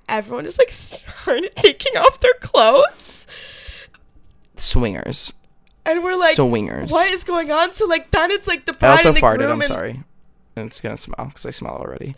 [0.08, 3.26] everyone just like started taking off their clothes,
[4.60, 5.32] Swingers,
[5.84, 6.90] and we're like, swingers.
[6.90, 7.72] what is going on?
[7.72, 9.44] So like then it's like the I bride also and the farted.
[9.50, 10.02] I'm and sorry,
[10.56, 12.16] and it's gonna smell because I smell already.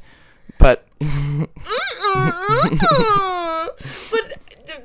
[0.58, 1.10] But but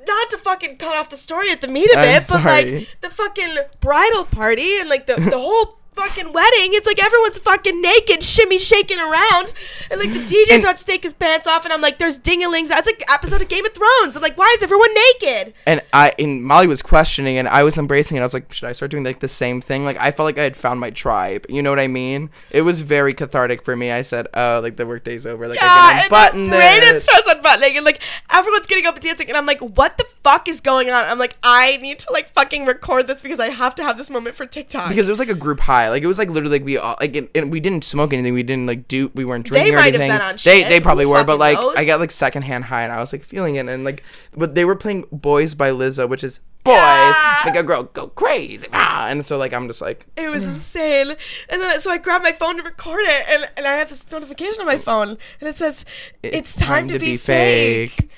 [0.07, 2.87] not to fucking cut off the story at the meat of I'm it, but like
[3.01, 6.69] the fucking bridal party and like the, the whole fucking wedding.
[6.73, 9.53] It's like everyone's fucking naked, shimmy shaking around,
[9.89, 12.19] and like the DJ And- starts to take his pants off, and I'm like, "There's
[12.19, 14.15] dingalings." That's like episode of Game of Thrones.
[14.15, 17.77] I'm like, "Why is everyone naked?" and I and Molly was questioning and I was
[17.77, 18.19] embracing it.
[18.19, 19.85] I was like, should I start doing like the same thing?
[19.85, 21.45] Like I felt like I had found my tribe.
[21.49, 22.29] You know what I mean?
[22.51, 23.91] It was very cathartic for me.
[23.91, 25.47] I said, oh, like the workday's over.
[25.47, 27.03] Like I Yeah, can and unbutton this.
[27.03, 27.99] starts unbuttoning, and like
[28.33, 31.17] everyone's getting up and dancing, and I'm like, "What the fuck is going on?" I'm
[31.19, 34.35] like, "I need to like fucking record this because I have to have this moment
[34.35, 35.84] for TikTok." because it was like a group high.
[35.89, 38.33] Like it was like literally like we all like and, and we didn't smoke anything.
[38.33, 39.11] We didn't like do.
[39.13, 40.11] We weren't drinking or might have anything.
[40.17, 41.75] been on they they probably Who were, but like knows?
[41.77, 44.03] I got like secondhand high and I was like feeling it and like
[44.35, 47.41] but they were playing "Boys" by Lizzo, which is boys Yeah.
[47.45, 48.67] make a girl go crazy.
[48.73, 51.15] Ah, and so like I'm just like It was insane.
[51.49, 54.09] And then so I grabbed my phone to record it, and, and I have this
[54.11, 55.85] notification on my phone, and it says,
[56.23, 58.09] "It's, time, to, be, fake."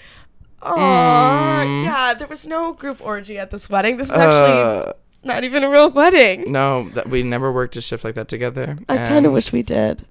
[0.62, 1.84] Aw, Mm.
[1.86, 2.14] yeah.
[2.14, 3.98] There was no group orgy at this wedding.
[3.98, 4.94] This is actually uh,
[5.28, 6.52] not even a real wedding.
[6.52, 8.78] no, that we never worked a shift like that together.
[8.90, 10.06] I kind of wish we did.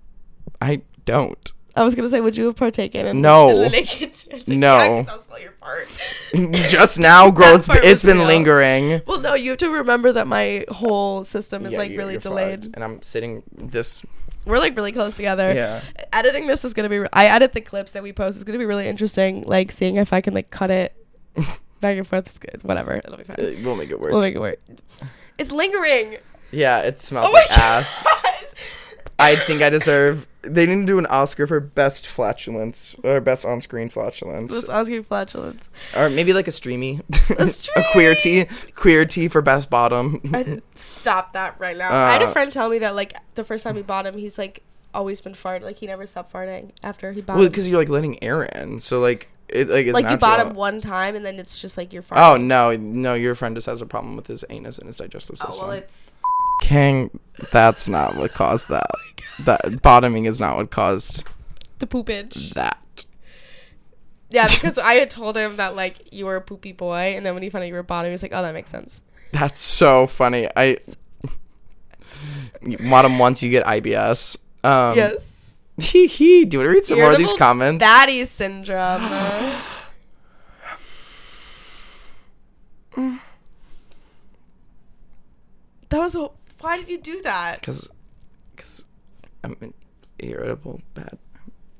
[0.60, 1.52] I don't.
[1.74, 3.04] I was gonna say, would you have partaken?
[3.06, 3.50] In No.
[3.50, 4.26] in the naked dance?
[4.30, 4.78] Like, No.
[4.78, 5.86] yeah, probably your part.
[6.70, 8.26] Just now, girl, it's part it's been real.
[8.26, 9.02] lingering.
[9.06, 12.16] Well, no, you have to remember that my whole system is Yeah, like you- really
[12.16, 12.64] delayed.
[12.64, 12.76] fucked.
[12.76, 14.02] and I'm sitting this.
[14.46, 15.52] We're like really close together.
[15.52, 15.82] Yeah.
[16.12, 18.64] editing this is gonna be i edit the clips that we post it's gonna be
[18.64, 20.94] really interesting like seeing if i can like cut it
[21.80, 22.60] back and forth is good.
[22.62, 22.94] Whatever.
[22.94, 23.36] It'll be fine.
[23.38, 24.12] Uh, We'll make it work.
[24.12, 24.58] we'll make it work.
[25.38, 26.16] It's lingering.
[26.52, 28.04] Yeah, it smells oh my like ass.
[28.04, 28.32] god.
[29.18, 30.26] I think I deserve.
[30.42, 35.02] They need to do an Oscar for best flatulence or best on-screen flatulence, this oscar
[35.02, 35.64] flatulence.
[35.96, 37.00] Or maybe like a streamy,
[37.38, 37.42] A
[37.76, 38.44] a queer streamy.
[38.44, 40.20] tea, queer tea for best bottom.
[40.32, 41.92] I, stop that right now.
[41.92, 44.16] I had a Uh, friend tell me that like the first time he bought him
[44.18, 44.62] he's like
[44.94, 45.62] always been farting.
[45.62, 47.50] Like he never stopped farting after he bought well, him.
[47.50, 50.50] because you're like letting air in, so like it like it's like you bought natural.
[50.50, 52.22] him one time and then it's just like your friend.
[52.24, 55.36] Oh no, no, your friend just has a problem with his anus and his digestive
[55.42, 55.68] oh system.
[55.68, 56.16] well it's
[56.62, 57.20] King,
[57.52, 58.90] that's not what caused that.
[59.44, 61.24] That bottoming is not what caused
[61.78, 63.04] the poopage that.
[64.30, 67.34] yeah because i had told him that like you were a poopy boy and then
[67.34, 69.02] when he found out you were a bottom he was like oh that makes sense
[69.32, 70.48] That's so funny.
[70.56, 70.78] I
[72.88, 74.38] bottom once you get IBS.
[74.64, 75.35] Um, yes
[75.78, 76.44] Hee hee.
[76.44, 77.80] Do you want to read some more of these comments?
[77.80, 79.02] Batty syndrome.
[85.88, 86.30] that was a.
[86.60, 87.60] Why did you do that?
[87.60, 87.90] Because,
[88.54, 88.84] because
[89.44, 89.74] I'm an
[90.18, 91.18] irritable bad.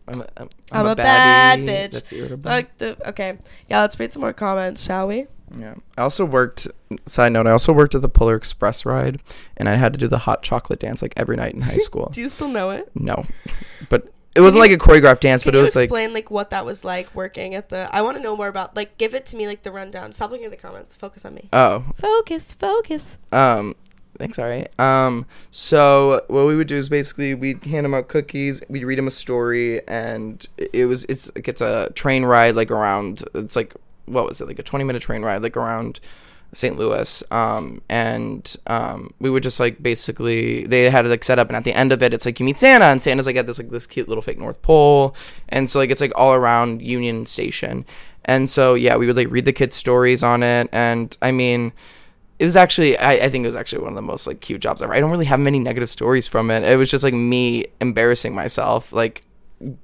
[0.08, 1.92] I'm a, I'm, I'm a bad bitch.
[1.92, 2.50] That's irritable.
[2.50, 3.38] Like the, okay,
[3.68, 3.80] yeah.
[3.80, 5.26] Let's read some more comments, shall we?
[5.58, 5.74] Yeah.
[5.98, 6.68] I also worked.
[7.06, 9.20] Side note: I also worked at the Polar Express ride,
[9.56, 12.10] and I had to do the hot chocolate dance like every night in high school.
[12.12, 12.90] Do you still know it?
[12.94, 13.24] no,
[13.88, 16.30] but it wasn't like a choreographed dance, Can but it you was like explain like
[16.30, 17.88] what that was like working at the?
[17.92, 18.76] I want to know more about.
[18.76, 20.12] Like, give it to me like the rundown.
[20.12, 20.94] Stop looking at the comments.
[20.96, 21.48] Focus on me.
[21.52, 23.18] oh Focus, focus.
[23.32, 23.74] Um,
[24.18, 24.38] thanks.
[24.38, 24.68] All right.
[24.80, 28.62] Um, so what we would do is basically we'd hand them out cookies.
[28.68, 32.56] We'd read them a story, and it- it was it's like it's a train ride
[32.56, 33.24] like around.
[33.34, 33.74] It's like
[34.06, 36.00] what was it like a twenty minute train ride like around.
[36.52, 36.78] St.
[36.78, 41.48] Louis, um, and um, we would just like basically they had it like set up,
[41.48, 43.46] and at the end of it, it's like you meet Santa, and Santa's like at
[43.46, 45.14] this like this cute little fake North Pole,
[45.48, 47.84] and so like it's like all around Union Station,
[48.24, 51.72] and so yeah, we would like read the kids' stories on it, and I mean,
[52.38, 54.60] it was actually I, I think it was actually one of the most like cute
[54.62, 54.94] jobs ever.
[54.94, 56.62] I don't really have many negative stories from it.
[56.62, 59.25] It was just like me embarrassing myself, like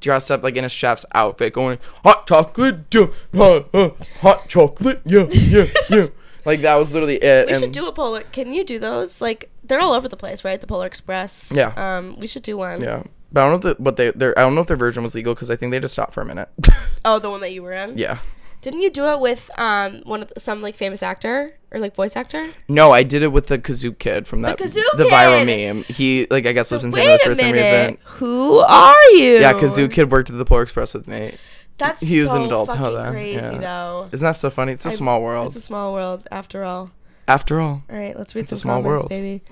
[0.01, 5.01] dressed up like in a chef's outfit, going hot chocolate, yeah, hot, uh, hot chocolate,
[5.05, 6.07] yeah, yeah, yeah.
[6.45, 7.47] like that was literally it.
[7.47, 8.23] We and should do a polar.
[8.25, 9.21] Can you do those?
[9.21, 10.61] Like they're all over the place, right?
[10.61, 11.53] The Polar Express.
[11.55, 11.73] Yeah.
[11.77, 12.83] Um, we should do one.
[12.83, 13.03] yeah,
[13.33, 15.03] but I don't know if the, what they their I don't know if their version
[15.03, 16.49] was legal because I think they just stopped for a minute.
[17.05, 17.99] Oh, the one that you were in.
[17.99, 18.19] yeah.
[18.63, 21.95] Didn't you do it with um one of the, some like famous actor or like
[21.95, 22.51] voice actor?
[22.69, 25.83] No, I did it with the Kazoo kid from that the, Kazoo the viral meme.
[25.85, 27.05] He like I guess lives in St.
[27.05, 27.99] Wait Louis a for some reason.
[28.05, 29.35] Who are you?
[29.41, 31.37] Yeah, Kazoo kid worked at the Polar Express with me.
[31.79, 32.69] That's he was so an adult.
[32.69, 33.59] fucking that- crazy yeah.
[33.59, 34.09] though.
[34.13, 34.73] Isn't that so funny?
[34.73, 35.49] It's a I- small world.
[35.49, 36.91] It's a small world after all.
[37.27, 39.09] After all, All right, let's read It's a some small comments, world.
[39.09, 39.43] baby.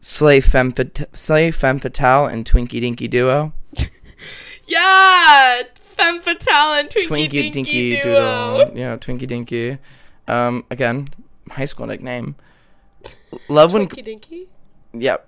[0.00, 3.52] Slay Femme, Fat- Slay Femme Fatale and Twinkie Dinky Duo.
[4.66, 5.62] Yeah,
[5.98, 8.58] femme fatale and Twinkie, Twinkie Dinky, Dinky duo.
[8.64, 8.78] Doodle.
[8.78, 9.78] Yeah, Twinkie Dinky.
[10.26, 11.08] Um, again,
[11.50, 12.36] high school nickname.
[13.48, 13.88] Love when.
[13.88, 14.48] Twinkie Dinky.
[14.92, 15.26] Yep.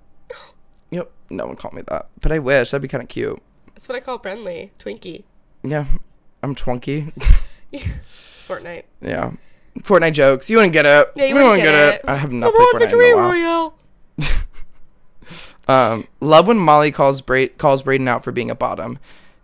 [0.91, 1.11] Yep.
[1.31, 3.41] No one called me that, but I wish that'd be kind of cute.
[3.75, 4.71] That's what I call Brenly.
[4.79, 5.25] Twinkie.
[5.63, 5.87] Yeah,
[6.43, 7.13] I'm Twinkie.
[8.49, 8.85] Fortnite.
[9.01, 9.33] yeah.
[9.81, 10.51] Fortnite jokes.
[10.51, 11.13] You wouldn't get it.
[11.15, 12.01] Yeah, you wouldn't wouldn't get it.
[12.07, 13.75] I have not played Fortnite in a while.
[15.69, 18.99] Um, love when Molly calls Bra- calls Braden out for being a bottom.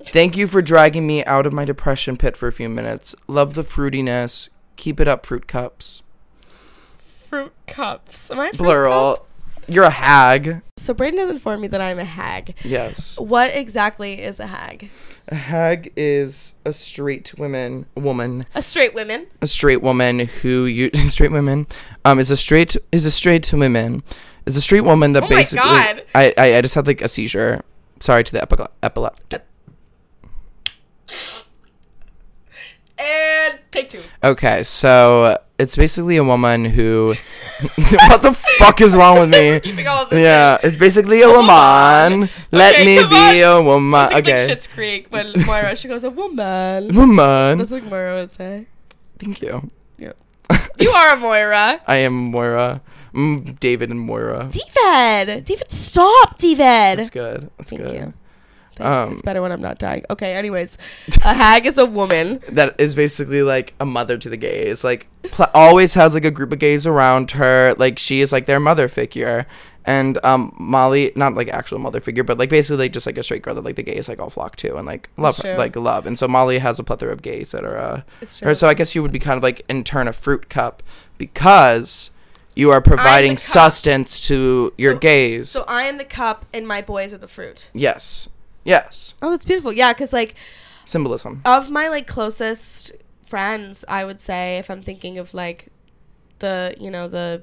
[0.07, 3.15] Thank you for dragging me out of my depression pit for a few minutes.
[3.27, 4.49] Love the fruitiness.
[4.77, 6.03] Keep it up, fruit cups.
[7.29, 8.31] Fruit cups.
[8.31, 9.17] Am I fruit Plural.
[9.17, 9.27] cup?
[9.69, 10.63] You're a hag.
[10.77, 12.55] So Braden has informed me that I'm a hag.
[12.63, 13.19] Yes.
[13.19, 14.91] What exactly is a hag?
[15.29, 19.27] A hag is a straight woman woman A straight woman.
[19.43, 21.67] a straight woman who you straight women
[22.05, 24.05] um is a straight is a straight woman
[24.47, 26.05] is a straight woman that Oh my basically God.
[26.15, 27.61] I, I I just had like a seizure.
[27.99, 28.41] Sorry to the
[28.85, 29.43] epileptic.
[32.99, 34.01] And take two.
[34.24, 37.14] Okay, so it's basically a woman who.
[38.09, 39.61] what the fuck is wrong with me?
[39.64, 40.20] Keeping all of this.
[40.20, 42.28] Yeah, it's basically a woman.
[42.53, 43.57] Let Okay, me be on.
[43.57, 44.05] a woman.
[44.05, 46.94] It's like Okay, Schitt's Creek when Moira she goes a woman.
[46.94, 47.59] woman.
[47.59, 48.66] That's like Moira would say.
[49.18, 49.70] Thank you.
[50.78, 51.80] You are a Moira.
[51.86, 52.80] I am Moira.
[53.14, 54.51] Mm, David and Moira.
[54.53, 55.44] David.
[55.44, 56.99] David, stop, David.
[56.99, 57.51] That's good.
[57.59, 57.94] That's Thank good.
[57.94, 58.14] you.
[58.77, 59.07] Thanks.
[59.09, 60.05] Um, it's better when I'm not dying.
[60.11, 60.79] Okay, anyways.
[61.24, 62.43] A hag is a woman.
[62.49, 64.85] that is basically like a mother to the gays.
[64.85, 67.74] Like pl- always has like a group of gays around her.
[67.79, 69.47] Like she is like their mother figure.
[69.89, 73.22] And um Molly, not like actual mother figure, but like basically like just like a
[73.22, 75.77] straight girl that like the gays like all flock to and like love her, like
[75.77, 76.07] love.
[76.07, 78.53] And so Molly has a plethora of gays that are uh It's her.
[78.55, 80.83] So I guess you would be kind of like in turn a fruit cup
[81.18, 82.11] because
[82.55, 85.51] you are providing sustenance to your So- gays.
[85.51, 87.70] So I am the cup and my boys are the fruit.
[87.72, 88.29] yes.
[88.67, 89.14] Yes.
[89.23, 89.73] Oh, that's beautiful.
[89.73, 90.35] Yeah, because like
[90.85, 91.41] Symbolism.
[91.45, 92.93] of my like closest
[93.25, 95.69] friends, I would say if I'm thinking of like
[96.41, 97.43] the you know the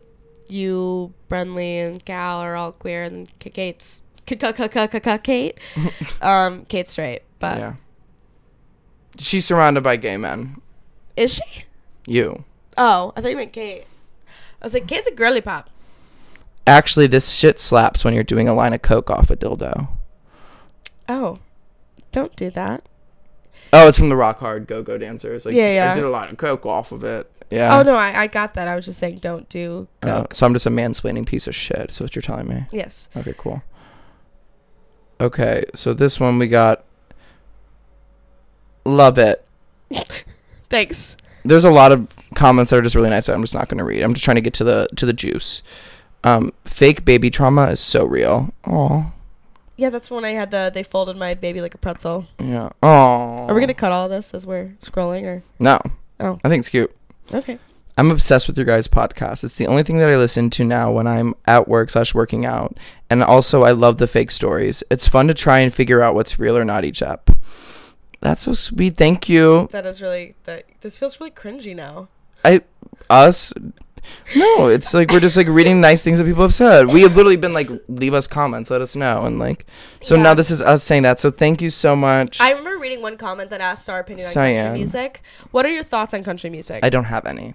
[0.49, 5.59] you, Brenly, and Gal are all queer, and Kate's Kate,
[6.21, 7.73] um, Kate's straight, but yeah.
[9.17, 10.61] She's surrounded by gay men.
[11.15, 11.65] is she?
[12.05, 12.43] You.
[12.77, 13.85] Oh, I thought you meant Kate.
[14.61, 15.69] I was like, Kate's a girly pop.
[16.65, 19.87] Actually, this shit slaps when you're doing a line of coke off a dildo.
[21.13, 21.37] Oh,
[22.11, 22.87] don't do that.
[23.71, 25.45] Oh, it's from the Rock Hard Go Go Dancers.
[25.45, 25.91] Like, Yeah, yeah.
[25.91, 27.29] I did a lot of coke off of it.
[27.51, 27.77] Yeah.
[27.77, 28.67] Oh no, I, I got that.
[28.67, 31.93] I was just saying, don't do Uh, so I'm just a mansplaining piece of shit.
[31.93, 32.65] So what you're telling me?
[32.71, 33.09] yes.
[33.15, 33.61] Okay, cool.
[35.21, 36.83] Okay, so this one we got.
[38.85, 39.45] Love it.
[40.69, 41.15] Thanks.
[41.45, 43.27] There's a lot of comments that are just really nice.
[43.27, 44.01] That I'm just not going to read.
[44.01, 45.61] I'm just trying to get to the to the juice.
[46.23, 48.51] Um, fake baby trauma is so real.
[48.65, 49.12] Oh,
[49.75, 52.27] Yeah, that's when I had the they folded my baby like a pretzel.
[52.39, 52.69] yeah.
[52.81, 53.47] Oh.
[53.47, 55.43] Are we gonna cut all this as we're scrolling or?
[55.59, 55.79] No.
[56.19, 56.39] Oh.
[56.43, 56.95] I think it's cute.
[57.33, 57.57] Okay.
[57.97, 59.43] I'm obsessed with your guys' podcast.
[59.43, 62.43] It's the only thing that I listen to now when I'm at work slash working
[62.43, 62.75] out.
[63.09, 64.83] And also, I love the fake stories.
[64.89, 67.29] It's fun to try and figure out what's real or not each ep.
[68.19, 68.97] That's so sweet.
[68.97, 69.67] Thank you.
[69.71, 70.65] That is really that.
[70.81, 72.07] This feels really cringy now.
[72.43, 72.61] I
[73.09, 73.53] us.
[74.35, 76.87] No, it's like we're just like reading nice things that people have said.
[76.87, 79.65] We have literally been like, leave us comments, let us know, and like,
[80.01, 80.23] so Yeah.
[80.23, 81.19] now this is us saying that.
[81.19, 82.39] So thank you so much.
[82.41, 84.65] I remember reading one comment that asked our opinion on Cyan.
[84.65, 85.21] country music.
[85.51, 86.79] What are your thoughts on country music?
[86.83, 87.53] I, don't have any.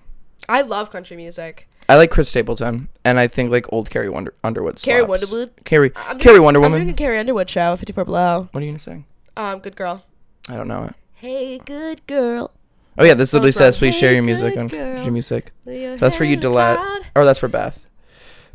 [0.49, 1.69] I love country music.
[1.89, 4.77] I like Chris Stapleton, and I think like old Carrie Wonder- Underwood.
[4.81, 5.23] Carrie slaps.
[5.25, 5.51] Underwood.
[5.65, 5.91] Carrie.
[5.97, 6.81] I'm Carrie doing, Wonder I'm Woman.
[6.81, 8.49] doing a Carrie Underwood show, 54 Below.
[8.53, 9.05] What are you gonna say?
[9.37, 10.05] Um, good girl.
[10.49, 10.95] I don't know it.
[11.15, 12.53] Hey, good girl.
[12.99, 15.53] Oh yeah, this literally says please share your music on your music.
[15.65, 16.79] That's for you, Dillette.
[17.15, 17.87] Or that's for Beth.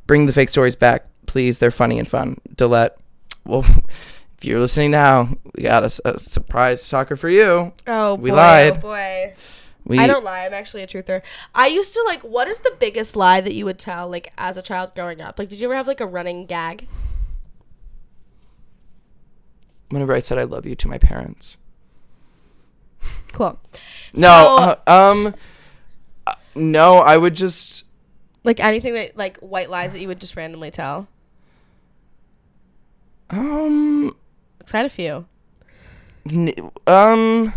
[0.06, 1.60] Bring the fake stories back, please.
[1.60, 2.38] They're funny and fun.
[2.56, 2.98] Dillette.
[3.46, 3.60] Well,
[4.38, 7.74] if you're listening now, we got a surprise talker for you.
[7.88, 8.74] Oh, We boy, lied.
[8.78, 9.34] Oh, boy.
[9.86, 10.46] We I don't lie.
[10.46, 11.22] I'm actually a truther.
[11.54, 12.22] I used to like.
[12.22, 15.38] What is the biggest lie that you would tell, like, as a child growing up?
[15.40, 16.88] Like, did you ever have like a running gag?
[19.94, 21.58] whenever I said I love you to my parents.
[23.34, 23.60] Cool.
[24.16, 24.22] No,
[24.58, 25.36] So- uh, um,
[26.26, 27.84] uh, no, I would just
[28.46, 31.08] Like anything that like white lies that you would just randomly tell.
[33.30, 34.16] um,
[34.74, 35.26] I had a few.
[36.32, 37.54] n- um,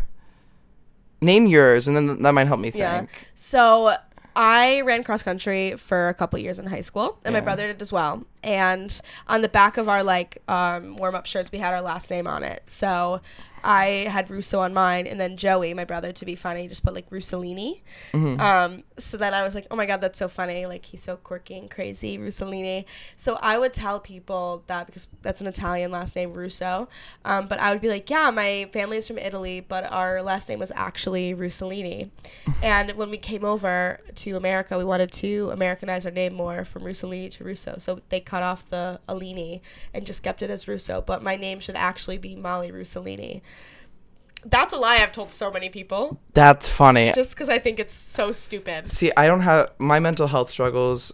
[1.21, 2.81] name yours, and then th- that might help me think.
[2.81, 3.05] Yeah.
[3.35, 3.95] So
[4.35, 7.81] I ran cross country for a couple years in high school, and my brother did
[7.83, 8.25] as well.
[8.47, 12.11] And on the back of our like um, warm up shirts, we had our last
[12.11, 12.63] name on it.
[12.67, 13.21] So
[13.65, 16.95] I had Russo on mine, and then Joey, my brother, to be funny, just put
[16.95, 17.81] like Russolini.
[18.13, 18.39] Mhm.
[18.41, 20.67] Um, so then I was like, oh my god, that's so funny.
[20.67, 22.85] Like he's so quirky and crazy, Russolini.
[23.17, 26.89] So I would tell people that because that's an Italian last name, Russo.
[27.25, 30.49] Um, but I would be like, yeah, my family is from Italy, but our last
[30.49, 32.11] name was actually Russolini.
[32.63, 36.85] and when we came over to America, we wanted to Americanize our name more from
[36.85, 37.77] Russolini to Russo.
[37.79, 39.61] So they cut off the Alini
[39.95, 41.01] and just kept it as Russo.
[41.01, 43.43] But my name should actually be Molly Russolini.
[44.45, 47.11] That's a lie I've told so many people That's funny.
[47.15, 48.89] just because I think it's so stupid.
[48.89, 51.13] See, I don't have my mental health struggles.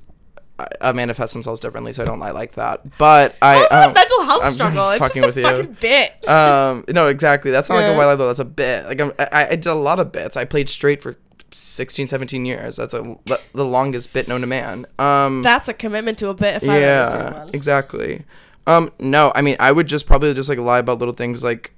[0.59, 2.83] Uh, uh, manifest themselves differently, so I don't lie like that.
[2.99, 4.77] But I, um, a mental health I'm struggle?
[4.83, 5.63] just It's fucking just a with you.
[5.63, 6.29] fucking bit.
[6.29, 7.51] um, no, exactly.
[7.51, 8.27] That's not like a white lie though.
[8.27, 8.85] That's a bit.
[8.85, 10.37] Like I'm, I, I did a lot of bits.
[10.37, 11.17] I played straight for
[11.55, 12.77] 16, 17 years.
[12.77, 13.17] That's a
[13.53, 14.87] the longest bit known to man.
[14.99, 18.25] Um, That's a commitment to a bit if I've ever yeah, exactly.
[18.67, 21.75] Um, no, I mean, I would just probably just like lie about little things like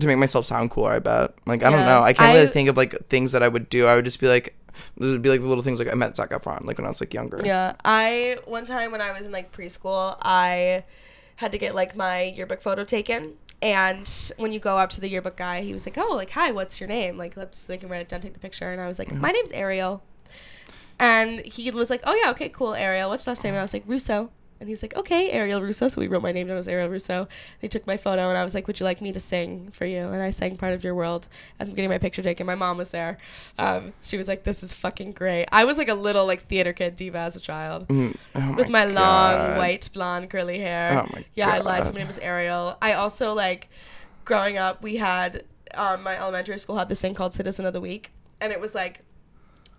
[0.00, 0.92] to make myself sound cooler.
[0.92, 1.34] I bet.
[1.46, 2.02] Like I don't know.
[2.02, 3.86] I can't really think of like things that I would do.
[3.86, 4.56] I would just be like,
[4.96, 6.88] it would be like the little things like I met Zac Efron like when I
[6.88, 7.40] was like younger.
[7.44, 10.84] Yeah, I one time when I was in like preschool, I
[11.36, 13.34] had to get like my yearbook photo taken.
[13.62, 16.52] And when you go up to the yearbook guy, he was like, "Oh, like hi,
[16.52, 17.16] what's your name?
[17.16, 19.20] Like let's they can write it down, take the picture." And I was like, mm-hmm.
[19.20, 20.02] "My name's Ariel."
[20.98, 23.08] And he was like, "Oh yeah, okay, cool, Ariel.
[23.08, 24.30] What's your last name?" And I was like, "Russo."
[24.64, 26.88] And he was like, "Okay, Ariel Russo." So we wrote my name down as Ariel
[26.88, 27.18] Russo.
[27.18, 27.28] And
[27.60, 29.84] he took my photo, and I was like, "Would you like me to sing for
[29.84, 31.28] you?" And I sang "Part of Your World"
[31.60, 32.46] as I'm getting my picture taken.
[32.46, 33.18] My mom was there.
[33.58, 36.72] Um, she was like, "This is fucking great." I was like a little like theater
[36.72, 41.02] kid diva as a child Mm, oh with my long white blonde curly hair.
[41.04, 41.84] Oh my yeah, I lied.
[41.84, 42.78] So my name was Ariel.
[42.80, 43.68] I also like
[44.24, 44.82] growing up.
[44.82, 45.44] We had
[45.74, 48.74] um, my elementary school had this thing called Citizen of the Week, and it was
[48.74, 49.02] like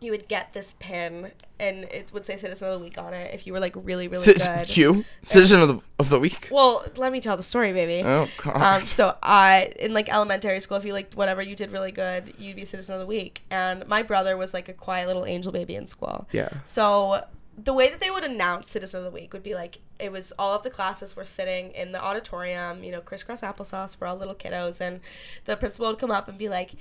[0.01, 3.33] you would get this pin, and it would say Citizen of the Week on it
[3.33, 4.77] if you were like really really Ci- good.
[4.77, 6.49] you citizen of the of the week.
[6.51, 8.05] Well, let me tell the story, baby.
[8.05, 8.81] Oh god.
[8.81, 12.33] Um, so I in like elementary school, if you like whatever you did really good,
[12.37, 13.43] you'd be citizen of the week.
[13.49, 16.27] And my brother was like a quiet little angel baby in school.
[16.31, 16.49] yeah.
[16.63, 17.23] So
[17.57, 20.33] the way that they would announce Citizen of the Week would be like it was
[20.37, 24.17] all of the classes were sitting in the auditorium, you know, crisscross applesauce, we're all
[24.17, 24.99] little kiddos, and
[25.45, 26.71] the principal would come up and be like,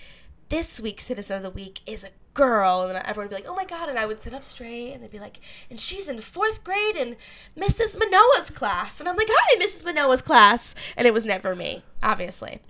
[0.49, 3.55] This week's Citizen of the Week is a girl, and everyone would be like, Oh
[3.55, 5.41] my god, and I would sit up straight and they'd be like,
[5.71, 7.17] and she's in fourth grade in
[7.57, 7.99] Mrs.
[7.99, 9.01] Manoa's class.
[9.01, 9.85] And I'm like, Hi, Mrs.
[9.85, 12.61] Manoa's class and it was never me, obviously.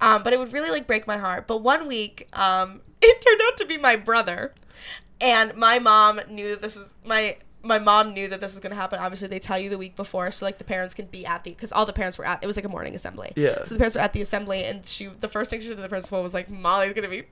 [0.00, 1.46] Um, but it would really like break my heart.
[1.46, 4.52] But one week, um, it turned out to be my brother
[5.20, 7.36] and my mom knew that this was my
[7.68, 8.98] my mom knew that this was going to happen.
[8.98, 11.50] Obviously they tell you the week before so like the parents can be at the
[11.50, 13.32] because all the parents were at it was like a morning assembly.
[13.36, 13.62] Yeah.
[13.64, 15.82] so the parents were at the assembly and she the first thing she said to
[15.82, 17.24] the principal was like molly's going to be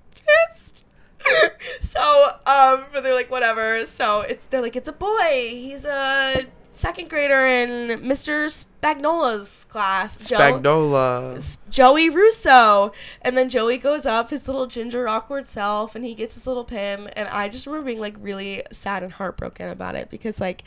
[0.50, 0.84] pissed.
[1.80, 2.00] So
[2.46, 3.84] um but they're like whatever.
[3.86, 5.48] So it's they're like it's a boy.
[5.50, 8.50] He's a second grader in mr
[8.82, 11.58] spagnola's class Spagnola.
[11.70, 12.92] Joey Russo.
[13.22, 16.64] And then Joey goes up, his little ginger awkward self, and he gets his little
[16.64, 17.08] pin.
[17.08, 20.62] And I just remember being like really sad and heartbroken about it because like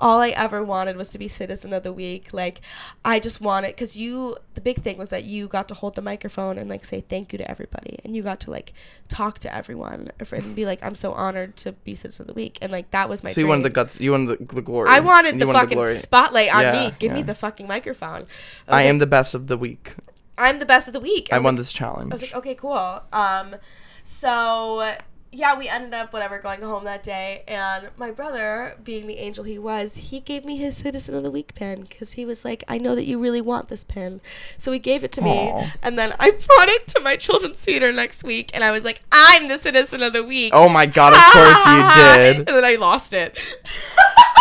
[0.00, 2.32] all I ever wanted was to be citizen of the week.
[2.32, 2.60] Like
[3.04, 6.02] I just wanted because you the big thing was that you got to hold the
[6.02, 8.72] microphone and like say thank you to everybody, and you got to like
[9.08, 12.58] talk to everyone and be like I'm so honored to be citizen of the week,
[12.60, 13.32] and like that was my.
[13.32, 14.00] So you wanted the guts.
[14.00, 14.90] You wanted the, the glory.
[14.90, 15.94] I wanted the fucking glory.
[15.94, 16.94] spotlight on Yeah, me.
[16.98, 18.26] Give me the fucking microphone.
[18.68, 19.94] I was am like, the best of the week.
[20.38, 21.28] I'm the best of the week.
[21.32, 22.12] I was won like, this challenge.
[22.12, 23.02] I was like, okay, cool.
[23.12, 23.56] Um,
[24.04, 24.94] so
[25.34, 29.44] yeah, we ended up whatever going home that day, and my brother, being the angel
[29.44, 32.62] he was, he gave me his Citizen of the Week pin because he was like,
[32.68, 34.20] I know that you really want this pin,
[34.58, 37.92] so he gave it to me, and then I brought it to my children's theater
[37.92, 40.52] next week, and I was like, I'm the Citizen of the Week.
[40.54, 41.14] oh my god!
[41.14, 41.94] Of course you
[42.44, 42.48] did.
[42.48, 43.38] and then I lost it.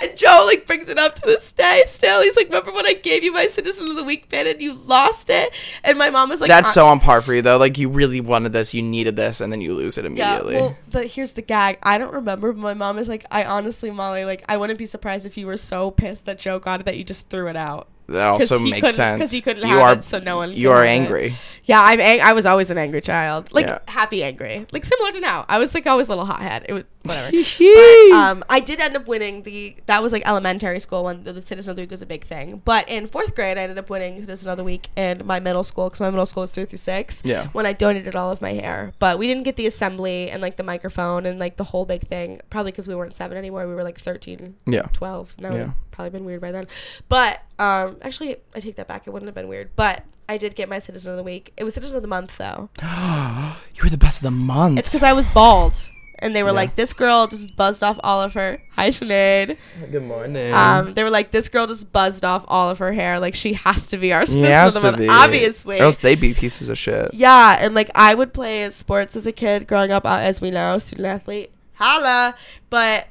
[0.00, 2.22] and Joe like brings it up to this day still.
[2.22, 4.74] He's like, Remember when I gave you my Citizen of the Week pin and you
[4.74, 5.54] lost it?
[5.82, 7.56] And my mom was like, That's "Uh, so on par for you though.
[7.58, 10.54] Like you really wanted this, you needed this, and then you lose it immediately.
[10.54, 11.78] yeah, well, but here's the gag.
[11.82, 14.86] I don't remember, but my mom is like, I honestly, Molly, like, I wouldn't be
[14.86, 17.56] surprised if you were so pissed that Joe got it that you just threw it
[17.56, 17.88] out.
[18.08, 19.20] That also makes sense.
[19.20, 20.88] 'cause he couldn't you have are it, so no one you are have it.
[20.88, 21.38] angry.
[21.66, 21.98] Yeah, I'm.
[22.00, 23.78] Ang- I was always an angry child, like Yeah.
[23.88, 25.46] happy angry, like similar to now.
[25.48, 26.66] I was like always a little hothead.
[26.68, 27.28] It was whatever.
[28.14, 29.76] um, I did end up winning the.
[29.86, 32.24] That was like elementary school when the, the Citizen of the Week was a big
[32.26, 32.60] thing.
[32.66, 35.64] But in fourth grade, I ended up winning Citizen of the Week in my middle
[35.64, 37.22] school because my middle school was three through six.
[37.24, 37.46] Yeah.
[37.52, 40.56] When I donated all of my hair, but we didn't get the assembly and like
[40.56, 42.40] the microphone and like the whole big thing.
[42.50, 43.66] Probably because we weren't seven anymore.
[43.66, 44.82] We were like 13, Yeah.
[44.92, 45.36] 12.
[45.38, 45.70] That would Yeah.
[45.94, 46.66] Have probably been weird by then.
[47.08, 49.06] But um, actually, I take that back.
[49.06, 49.70] It wouldn't have been weird.
[49.76, 51.52] But I did get my Citizen of the Week.
[51.56, 52.68] It was Citizen of the Month though.
[52.82, 54.78] you were the best of the month.
[54.78, 55.76] It's because I was bald.
[56.20, 56.54] And they were Yeah.
[56.54, 58.58] like, this girl just buzzed off all of her.
[58.76, 59.58] Hi, Sinead.
[59.90, 60.54] Good morning.
[60.54, 63.18] Um, they were like, this girl just buzzed off all of her hair.
[63.20, 64.98] Like, she has to be our He Citizen has of the Month.
[65.00, 65.08] be.
[65.08, 65.80] Obviously.
[65.80, 67.12] Or else they be pieces of shit.
[67.12, 70.50] Yeah, and like I would play sports as a kid growing up, uh, as we
[70.50, 71.50] know, student athlete.
[71.74, 72.36] Holla!
[72.70, 73.08] But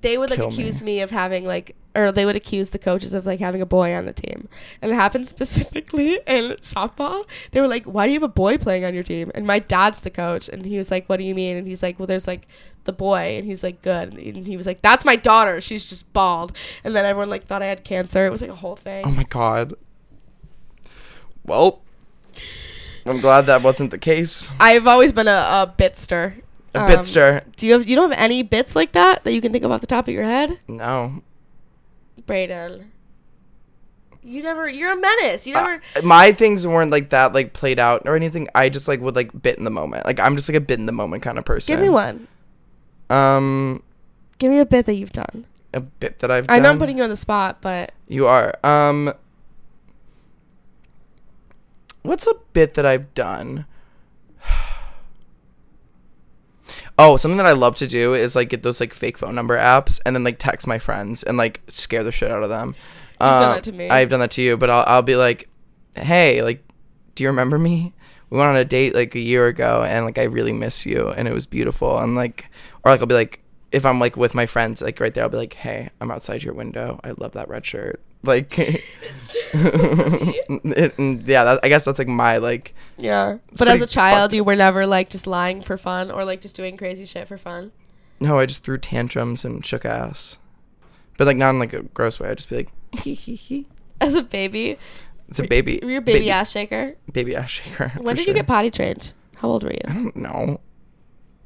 [0.00, 0.54] they would like Kill me.
[0.54, 1.00] accuse me.
[1.02, 4.06] of having like, or they would accuse the coaches of like having a boy on
[4.06, 4.48] the team,
[4.80, 7.26] and it happened specifically in softball.
[7.50, 9.58] They were like, "Why do you have a boy playing on your team?" And my
[9.58, 12.06] dad's the coach, and he was like, "What do you mean?" And he's like, "Well,
[12.06, 12.46] there's like."
[12.84, 16.14] The boy and he's like good and he was like that's my daughter she's just
[16.14, 19.04] bald and then everyone like thought I had cancer it was like a whole thing
[19.06, 19.74] Oh my god.
[21.44, 21.82] Well,
[23.04, 24.50] I'm glad that wasn't the case.
[24.58, 26.40] I've always been a, a bitster
[26.74, 27.42] A Um, bitster.
[27.56, 29.70] Do you have you don't have any bits like that that you can think of
[29.70, 30.58] off the top of your head?
[30.66, 31.22] No.
[32.30, 32.92] Braden.
[34.22, 34.68] You never.
[34.68, 35.48] You're a menace.
[35.48, 35.82] You never.
[35.96, 38.46] Uh, my things weren't like that, like played out or anything.
[38.54, 40.06] I just like would like bit in the moment.
[40.06, 41.74] Like I'm just like a bit in the moment kind of person.
[41.74, 42.28] give me one.
[43.08, 43.82] Um,
[44.38, 45.44] Give me a bit that you've done.
[45.74, 46.46] a bit that I've.
[46.48, 48.54] I know I'm putting you on the spot, but You are.
[48.62, 49.12] Um,
[52.02, 53.66] what's a bit that I've done?
[57.00, 59.56] Oh, something that I love to do is like get those like fake phone number
[59.56, 62.74] apps and then like text my friends and like scare the shit out of them.
[63.12, 63.90] You've done that um, to me.
[63.90, 65.48] I've done that to you, but I'll I'll be like,
[65.94, 66.62] "Hey, like,
[67.14, 67.94] do you remember me?
[68.28, 71.08] We went on a date like a year ago, and like I really miss you,
[71.08, 72.50] and it was beautiful." And like,
[72.84, 73.42] or like I'll be like,
[73.72, 76.42] if I'm like with my friends, like right there, I'll be like, "Hey, I'm outside
[76.42, 76.98] your window.
[77.04, 78.58] I love that red shirt." Like,
[79.54, 82.74] it, and yeah, that, I guess that's like my like.
[82.98, 83.38] yeah.
[83.56, 84.34] But as a child, fucked.
[84.34, 87.38] you were never like just lying for fun or like just doing crazy shit for
[87.38, 87.72] fun.
[88.20, 90.36] No, I just threw tantrums and shook ass,
[91.16, 92.28] but like not in like a gross way.
[92.28, 93.66] I'd just be like, hee hee hee.
[94.02, 94.76] As a baby,
[95.28, 95.80] It's a baby.
[95.82, 96.96] were you a baby, ass shaker?
[97.10, 97.88] Baby ass shaker.
[98.02, 98.32] When did sure.
[98.32, 99.14] you get potty trained?
[99.36, 99.80] How old were you?
[99.86, 100.60] I don't know.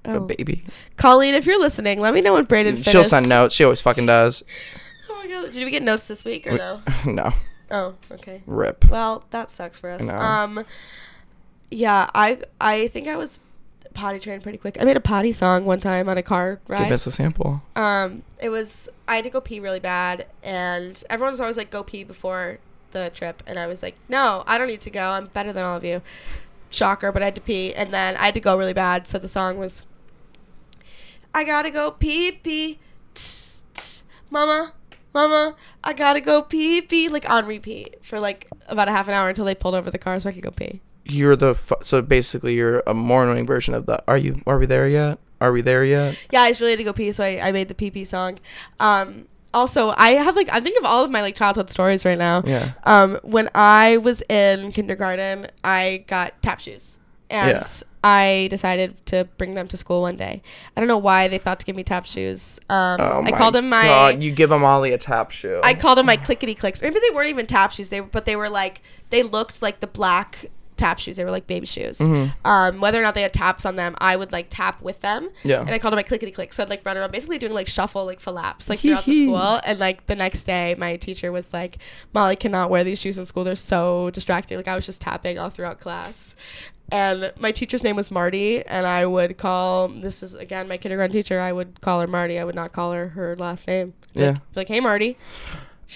[0.07, 0.21] A Oh.
[0.21, 0.65] baby.
[0.97, 2.91] Colleen, if you're listening, let me know when Braden finished.
[2.91, 3.55] She'll send notes.
[3.55, 4.43] She always fucking does.
[5.11, 6.81] Oh my god, did we get notes this week or We- no?
[7.07, 7.33] no.
[7.71, 8.43] Oh, okay.
[8.47, 8.85] Rip.
[8.91, 10.07] Well, that sucks for us.
[10.07, 10.65] Um,
[11.71, 13.41] yeah, I I think I was
[13.95, 14.77] potty trained pretty quick.
[14.81, 17.63] I made a potty song one time on a car Give us a sample.
[17.77, 21.71] Um, it was I had to go pee really bad, and everyone was always like,
[21.71, 22.59] "Go pee before
[22.91, 25.11] the trip," and I was like, "No, I don't need to go.
[25.11, 26.03] I'm better than all of you."
[26.71, 29.07] Shocker, but I had to pee, and then I had to go really bad.
[29.07, 29.85] So the song was,
[31.35, 32.78] "I gotta go pee pee,
[33.14, 34.72] tss, tss, mama."
[35.12, 35.55] Mama,
[35.85, 39.28] I gotta go pee pee, like on repeat for like about a half an hour
[39.28, 40.80] until they pulled over the car so I could go pee.
[41.05, 44.03] You're the fu- so basically you're a more annoying version of the.
[44.09, 44.43] Are you?
[44.45, 45.20] Are we there yet?
[45.41, 46.18] Are we there yet?
[46.32, 48.05] Yeah, I just really had to go pee, so I, I made the pee pee
[48.05, 48.41] song.
[48.80, 52.18] Um, also, I have like I think of all of my like childhood stories right
[52.18, 52.43] now.
[52.45, 52.72] Yeah.
[52.82, 56.99] Um, when I was in kindergarten, I got tap shoes,
[57.31, 57.66] and Yeah.
[58.03, 60.43] I decided to bring them to school one day.
[60.77, 62.61] I don't know why they thought to give me tap shoes.
[62.68, 63.85] Um, Oh I called them my.
[63.85, 65.59] God, you give Molly a tap shoe.
[65.64, 66.83] I called them my clickety clicks.
[66.83, 67.89] Maybe they weren't even tap shoes.
[67.89, 71.16] They were, but they were like they looked like the black tap shoes.
[71.16, 71.99] They were like baby shoes.
[71.99, 72.35] Mhm.
[72.45, 75.31] Um, whether or not they had taps on them, I would like tap with them.
[75.43, 75.61] Yeah.
[75.61, 76.57] And I called them my clickety clicks.
[76.57, 79.61] So I'd like run around, basically doing like shuffle, like flaps, like throughout the school.
[79.64, 81.79] And like the next day, my teacher was like,
[82.12, 83.45] "Molly cannot wear these shoes in school.
[83.45, 86.35] They're so distracting." Like I was just tapping all throughout class.
[86.93, 91.12] And my teacher's name was Marty, and I would call this is again my kindergarten
[91.12, 91.41] teacher.
[91.41, 92.39] I would call her Marty.
[92.39, 93.95] I would not call her her last name.
[94.12, 94.27] Yeah.
[94.31, 95.16] Like, like hey Marty.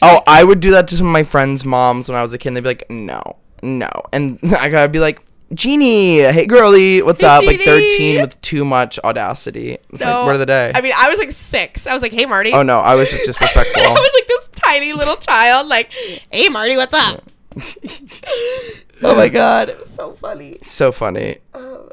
[0.00, 2.38] Oh, I would do that to some of my friends' moms when I was a
[2.38, 2.54] kid.
[2.54, 5.20] They'd be like, "No, no," and I gotta be like,
[5.52, 9.78] "Jeannie, hey girly, what's Hey, up?" Like thirteen with too much audacity.
[9.92, 10.18] It's No.
[10.20, 10.72] like, word of the day.
[10.74, 11.86] I mean, I was like six.
[11.86, 12.52] I was like, hey Marty.
[12.52, 13.82] oh no, I was just disrespectful.
[13.82, 15.92] I was like this tiny little child, like,
[16.30, 17.22] hey Marty, what's up?
[19.02, 20.58] oh my god, it was so funny.
[20.62, 21.38] so funny.
[21.54, 21.90] Um,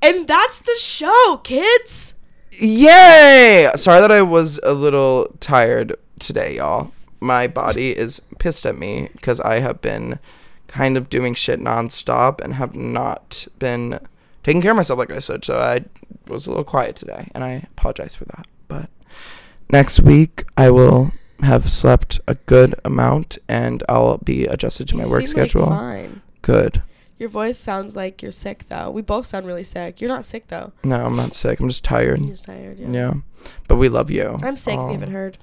[0.00, 2.14] and that's the show, kids.
[2.52, 3.70] Yay!
[3.76, 6.92] Sorry that I was a little tired today, y'all.
[7.20, 10.18] My body is pissed at me because I have been
[10.72, 13.98] kind of doing shit nonstop and have not been
[14.42, 15.44] taking care of myself like I said.
[15.44, 15.84] So I
[16.26, 18.46] was a little quiet today, and I apologize for that.
[18.68, 18.88] But
[19.70, 21.12] next week I will
[21.42, 25.66] have slept a good amount, and I'll be adjusted to my work seem, like, schedule.
[25.66, 26.22] fine.
[26.40, 26.82] good.
[27.18, 28.90] Your voice sounds like you're sick though.
[28.90, 30.00] We both sound really sick.
[30.00, 30.72] You're not sick though.
[30.82, 31.60] No, I'm not sick.
[31.60, 32.18] I'm just tired.
[32.20, 32.78] You're just tired.
[32.80, 32.88] Yeah.
[32.90, 33.14] Yeah,
[33.68, 34.38] but we love you.
[34.42, 34.78] I'm sick.
[34.78, 34.86] Aw.
[34.86, 35.38] We haven't heard.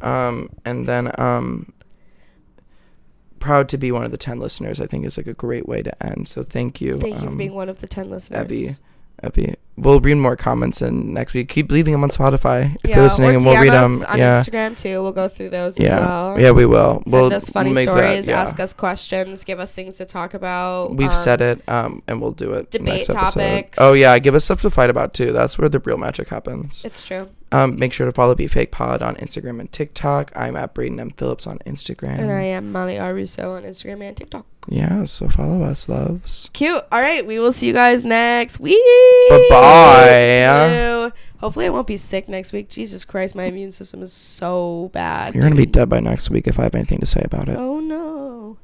[0.00, 1.72] Um, and then um,
[3.40, 4.80] proud to be one of the ten listeners.
[4.80, 6.28] I think is like a great way to end.
[6.28, 6.98] So thank you.
[7.00, 8.50] Thank you for um, being one of the ten listeners.
[8.50, 8.74] Evie.
[9.22, 9.54] Evie.
[9.76, 13.04] We'll read more comments and next week keep leaving them on Spotify if Yeah, you're
[13.04, 14.04] listening, and we'll DM read them.
[14.08, 15.02] on Yeah, Instagram too.
[15.02, 16.40] We'll go through those yeah, as well.
[16.40, 16.50] yeah.
[16.52, 17.02] We will.
[17.04, 18.28] Send we'll us funny we'll make that- stories.
[18.28, 18.42] yeah.
[18.42, 19.44] Ask us questions.
[19.44, 20.94] Give us things to talk about.
[20.96, 22.70] We've um, said it, um, and we'll do it.
[22.70, 23.12] debate episode.
[23.40, 23.78] topics.
[23.80, 25.32] Oh yeah, give us stuff to fight about too.
[25.32, 26.84] That's where the real magic happens.
[26.84, 27.28] It's true.
[27.52, 30.30] Um, make sure to follow Be Fake Pod on Instagram and TikTok.
[30.36, 32.18] I'm at Braden M Phillips on Instagram.
[32.20, 33.12] And I am Molly R.
[33.12, 34.46] Russo on Instagram and TikTok.
[34.68, 36.48] yeah, so follow us, loves.
[36.52, 36.84] Cute.
[36.92, 37.26] All right.
[37.26, 38.78] We will see you guys next week.
[39.30, 41.10] Bye-bye.
[41.38, 42.68] Hopefully, I won't be sick next week.
[42.68, 45.34] Jesus Christ, my immune system is so bad.
[45.34, 47.56] You're gonna be dead by next week if I have anything to say about it.
[47.58, 48.58] Oh no.